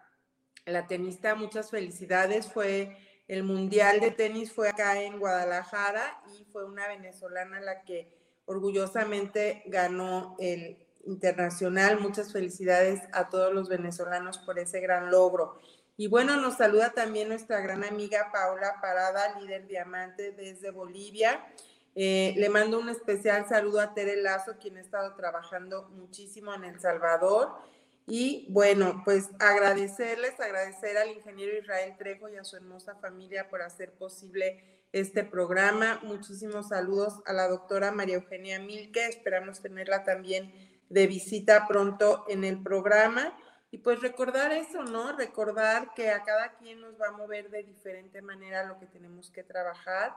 la 0.67 0.87
tenista, 0.87 1.35
muchas 1.35 1.71
felicidades. 1.71 2.47
Fue 2.53 2.97
el 3.27 3.43
Mundial 3.43 4.01
de 4.01 4.11
Tenis, 4.11 4.53
fue 4.53 4.69
acá 4.69 5.01
en 5.01 5.19
Guadalajara 5.19 6.21
y 6.39 6.45
fue 6.45 6.65
una 6.65 6.89
venezolana 6.89 7.61
la 7.61 7.85
que 7.85 8.18
orgullosamente 8.49 9.63
ganó 9.67 10.35
el 10.41 10.77
internacional. 11.07 12.01
Muchas 12.01 12.33
felicidades 12.33 13.01
a 13.13 13.29
todos 13.29 13.55
los 13.55 13.69
venezolanos 13.69 14.39
por 14.39 14.59
ese 14.59 14.81
gran 14.81 15.11
logro. 15.11 15.61
Y 15.97 16.09
bueno, 16.09 16.37
nos 16.37 16.57
saluda 16.57 16.91
también 16.91 17.29
nuestra 17.29 17.61
gran 17.61 17.85
amiga 17.85 18.31
Paula 18.33 18.81
Parada, 18.81 19.39
líder 19.41 19.67
diamante 19.67 20.33
desde 20.33 20.71
Bolivia. 20.71 21.45
Eh, 21.95 22.35
le 22.37 22.49
mando 22.49 22.79
un 22.79 22.89
especial 22.89 23.49
saludo 23.49 23.81
a 23.81 23.95
Tere 23.95 24.23
Lazo, 24.23 24.57
quien 24.61 24.77
ha 24.77 24.81
estado 24.81 25.15
trabajando 25.15 25.89
muchísimo 25.91 26.55
en 26.55 26.65
El 26.65 26.81
Salvador. 26.81 27.51
Y 28.07 28.47
bueno, 28.49 29.03
pues 29.05 29.29
agradecerles, 29.41 30.39
agradecer 30.41 30.97
al 30.97 31.11
ingeniero 31.11 31.59
Israel 31.59 31.95
Trejo 31.99 32.29
y 32.29 32.37
a 32.37 32.45
su 32.45 32.57
hermosa 32.57 32.95
familia 32.95 33.51
por 33.51 33.61
hacer 33.61 33.93
posible 33.93 34.78
este 34.93 35.25
programa. 35.25 36.01
Muchísimos 36.03 36.69
saludos 36.69 37.21
a 37.27 37.33
la 37.33 37.49
doctora 37.49 37.93
María 37.93 38.17
Eugenia 38.17 38.59
Milke. 38.59 39.07
Esperamos 39.07 39.61
tenerla 39.61 40.05
también 40.05 40.53
de 40.89 41.07
visita 41.07 41.67
pronto 41.69 42.25
en 42.29 42.45
el 42.45 42.63
programa. 42.63 43.37
Y 43.71 43.79
pues 43.79 44.01
recordar 44.01 44.53
eso, 44.53 44.83
¿no? 44.85 45.15
Recordar 45.17 45.93
que 45.95 46.11
a 46.11 46.23
cada 46.23 46.57
quien 46.57 46.81
nos 46.81 46.99
va 46.99 47.09
a 47.09 47.13
mover 47.13 47.51
de 47.51 47.65
diferente 47.65 48.23
manera 48.23 48.65
lo 48.65 48.79
que 48.79 48.87
tenemos 48.87 49.31
que 49.31 49.43
trabajar. 49.43 50.15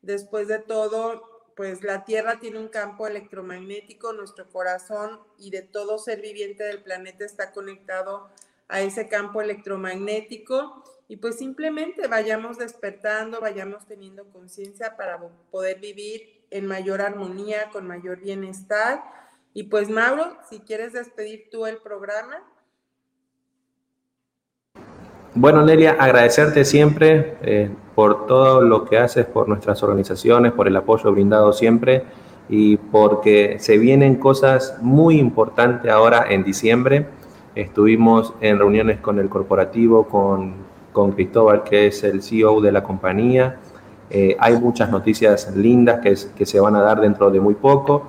Después 0.00 0.48
de 0.48 0.58
todo, 0.58 1.52
pues 1.54 1.82
la 1.82 2.04
Tierra 2.04 2.40
tiene 2.40 2.58
un 2.58 2.68
campo 2.68 3.06
electromagnético, 3.06 4.14
nuestro 4.14 4.48
corazón 4.48 5.20
y 5.38 5.50
de 5.50 5.62
todo 5.62 5.98
ser 5.98 6.22
viviente 6.22 6.64
del 6.64 6.82
planeta 6.82 7.26
está 7.26 7.52
conectado 7.52 8.30
a 8.68 8.80
ese 8.80 9.08
campo 9.08 9.42
electromagnético 9.42 10.82
y 11.08 11.16
pues 11.16 11.36
simplemente 11.36 12.06
vayamos 12.08 12.58
despertando, 12.58 13.40
vayamos 13.40 13.86
teniendo 13.86 14.24
conciencia 14.32 14.96
para 14.96 15.18
poder 15.50 15.78
vivir 15.78 16.44
en 16.50 16.66
mayor 16.66 17.02
armonía, 17.02 17.68
con 17.72 17.86
mayor 17.86 18.20
bienestar. 18.20 19.02
Y 19.52 19.64
pues 19.64 19.90
Mauro, 19.90 20.38
si 20.48 20.60
quieres 20.60 20.94
despedir 20.94 21.48
tú 21.50 21.66
el 21.66 21.76
programa. 21.78 22.42
Bueno, 25.34 25.64
Nelia, 25.64 25.96
agradecerte 25.98 26.64
siempre 26.64 27.36
eh, 27.42 27.70
por 27.94 28.26
todo 28.26 28.62
lo 28.62 28.84
que 28.84 28.98
haces 28.98 29.26
por 29.26 29.48
nuestras 29.48 29.82
organizaciones, 29.82 30.52
por 30.52 30.68
el 30.68 30.76
apoyo 30.76 31.12
brindado 31.12 31.52
siempre 31.52 32.04
y 32.48 32.76
porque 32.76 33.58
se 33.58 33.76
vienen 33.76 34.16
cosas 34.16 34.78
muy 34.80 35.18
importantes 35.18 35.90
ahora 35.90 36.26
en 36.30 36.44
diciembre. 36.44 37.06
Estuvimos 37.54 38.32
en 38.40 38.58
reuniones 38.58 39.00
con 39.00 39.18
el 39.18 39.28
corporativo, 39.28 40.06
con, 40.06 40.54
con 40.94 41.10
Cristóbal, 41.10 41.64
que 41.64 41.88
es 41.88 42.04
el 42.04 42.22
CEO 42.22 42.60
de 42.60 42.70
la 42.70 42.84
compañía. 42.84 43.56
Eh, 44.08 44.36
hay 44.38 44.56
muchas 44.58 44.90
noticias 44.90 45.54
lindas 45.56 45.98
que, 46.00 46.46
se 46.46 46.60
van 46.60 46.76
a 46.76 46.80
dar 46.80 47.00
dentro 47.00 47.32
de 47.32 47.40
muy 47.40 47.54
poco. 47.54 48.06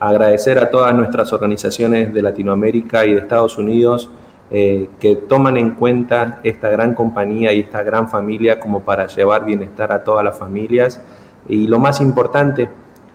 Agradecer 0.00 0.58
a 0.58 0.68
todas 0.68 0.92
nuestras 0.94 1.32
organizaciones 1.32 2.12
de 2.12 2.20
Latinoamérica 2.20 3.06
y 3.06 3.14
de 3.14 3.20
Estados 3.20 3.56
Unidos 3.56 4.10
eh, 4.50 4.90
que 4.98 5.14
toman 5.14 5.56
en 5.56 5.70
cuenta 5.76 6.40
esta 6.42 6.70
gran 6.70 6.94
compañía 6.94 7.52
y 7.52 7.60
esta 7.60 7.84
gran 7.84 8.08
familia 8.08 8.58
como 8.58 8.80
para 8.80 9.06
llevar 9.06 9.46
bienestar 9.46 9.92
a 9.92 10.02
todas 10.02 10.24
las 10.24 10.36
familias. 10.36 11.00
Y 11.48 11.68
lo 11.68 11.78
más 11.78 12.00
importante, 12.00 12.68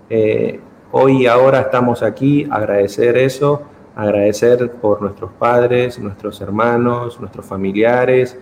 eh, 0.09 0.61
hoy 0.91 1.23
y 1.23 1.27
ahora 1.27 1.59
estamos 1.59 2.03
aquí, 2.03 2.47
agradecer 2.49 3.17
eso, 3.17 3.63
agradecer 3.97 4.71
por 4.71 5.01
nuestros 5.01 5.31
padres, 5.33 5.99
nuestros 5.99 6.39
hermanos, 6.39 7.19
nuestros 7.19 7.45
familiares, 7.45 8.39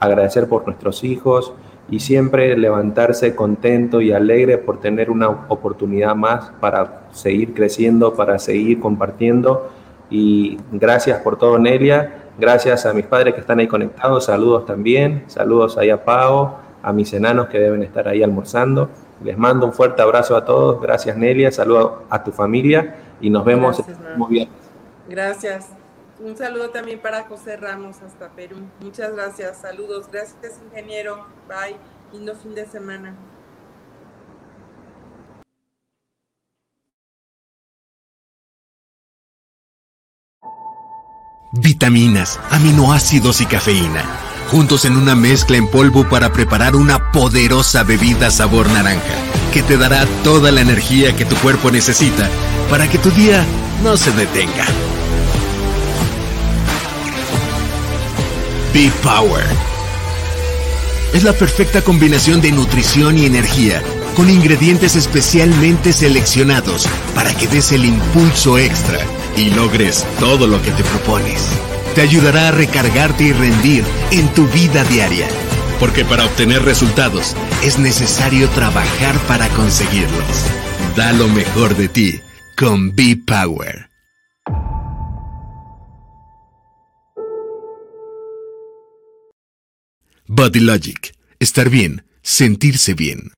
agradecer 0.00 0.48
por 0.48 0.66
nuestros 0.66 1.04
hijos 1.04 1.52
y 1.90 2.00
siempre 2.00 2.56
levantarse 2.56 3.34
contento 3.34 4.00
y 4.00 4.12
alegre 4.12 4.58
por 4.58 4.80
tener 4.80 5.10
una 5.10 5.28
oportunidad 5.28 6.14
más 6.14 6.52
para 6.60 7.02
seguir 7.12 7.52
creciendo, 7.52 8.14
para 8.14 8.38
seguir 8.38 8.80
compartiendo. 8.80 9.70
Y 10.08 10.58
gracias 10.72 11.20
por 11.20 11.36
todo, 11.36 11.58
Nelia. 11.58 12.14
Gracias 12.38 12.86
a 12.86 12.92
mis 12.94 13.06
padres 13.06 13.34
que 13.34 13.40
están 13.40 13.58
ahí 13.58 13.66
conectados, 13.66 14.24
saludos 14.24 14.64
también, 14.66 15.24
saludos 15.26 15.76
ahí 15.76 15.90
a 15.90 16.02
Pau, 16.04 16.56
a 16.82 16.92
mis 16.92 17.12
enanos 17.12 17.48
que 17.48 17.58
deben 17.58 17.82
estar 17.82 18.08
ahí 18.08 18.22
almorzando. 18.22 18.88
Les 19.22 19.36
mando 19.36 19.66
un 19.66 19.72
fuerte 19.72 20.00
abrazo 20.00 20.36
a 20.36 20.44
todos, 20.44 20.80
gracias 20.80 21.16
Nelia, 21.16 21.52
saludos 21.52 21.92
a 22.08 22.24
tu 22.24 22.32
familia 22.32 22.96
y 23.20 23.28
nos 23.28 23.44
vemos 23.44 23.76
gracias, 23.76 23.88
el 23.88 24.02
próximo 24.02 24.26
viernes. 24.28 24.56
Gracias. 25.08 25.79
Un 26.20 26.36
saludo 26.36 26.68
también 26.68 27.00
para 27.00 27.24
José 27.24 27.56
Ramos 27.56 27.96
hasta 28.02 28.28
Perú. 28.30 28.58
Muchas 28.80 29.12
gracias, 29.14 29.58
saludos. 29.62 30.06
Gracias 30.12 30.60
ingeniero. 30.66 31.26
Bye. 31.48 31.76
Lindo 32.12 32.36
fin 32.36 32.54
de 32.54 32.66
semana. 32.66 33.16
Vitaminas, 41.52 42.38
aminoácidos 42.50 43.40
y 43.40 43.46
cafeína, 43.46 44.04
juntos 44.50 44.84
en 44.84 44.96
una 44.96 45.16
mezcla 45.16 45.56
en 45.56 45.68
polvo 45.68 46.08
para 46.08 46.32
preparar 46.32 46.76
una 46.76 47.10
poderosa 47.10 47.82
bebida 47.82 48.30
sabor 48.30 48.68
naranja, 48.68 49.16
que 49.52 49.62
te 49.62 49.76
dará 49.76 50.06
toda 50.22 50.52
la 50.52 50.60
energía 50.60 51.16
que 51.16 51.24
tu 51.24 51.34
cuerpo 51.36 51.72
necesita 51.72 52.28
para 52.70 52.88
que 52.88 52.98
tu 52.98 53.10
día 53.10 53.44
no 53.82 53.96
se 53.96 54.12
detenga. 54.12 54.66
Be 58.72 58.90
Power. 59.02 59.44
Es 61.12 61.24
la 61.24 61.32
perfecta 61.32 61.82
combinación 61.82 62.40
de 62.40 62.52
nutrición 62.52 63.18
y 63.18 63.26
energía, 63.26 63.82
con 64.14 64.30
ingredientes 64.30 64.94
especialmente 64.94 65.92
seleccionados 65.92 66.86
para 67.14 67.34
que 67.34 67.48
des 67.48 67.72
el 67.72 67.84
impulso 67.84 68.58
extra 68.58 68.98
y 69.36 69.50
logres 69.50 70.06
todo 70.20 70.46
lo 70.46 70.62
que 70.62 70.70
te 70.70 70.84
propones. 70.84 71.48
Te 71.94 72.02
ayudará 72.02 72.48
a 72.48 72.52
recargarte 72.52 73.24
y 73.24 73.32
rendir 73.32 73.84
en 74.12 74.28
tu 74.34 74.46
vida 74.48 74.84
diaria. 74.84 75.26
Porque 75.80 76.04
para 76.04 76.26
obtener 76.26 76.62
resultados 76.62 77.34
es 77.64 77.78
necesario 77.78 78.48
trabajar 78.50 79.18
para 79.26 79.48
conseguirlos. 79.48 80.44
Da 80.94 81.12
lo 81.12 81.26
mejor 81.28 81.76
de 81.76 81.88
ti 81.88 82.20
con 82.56 82.94
Be 82.94 83.16
Body 90.32 90.60
Logic. 90.60 91.12
Estar 91.40 91.70
bien, 91.70 92.04
sentirse 92.22 92.94
bien. 92.94 93.32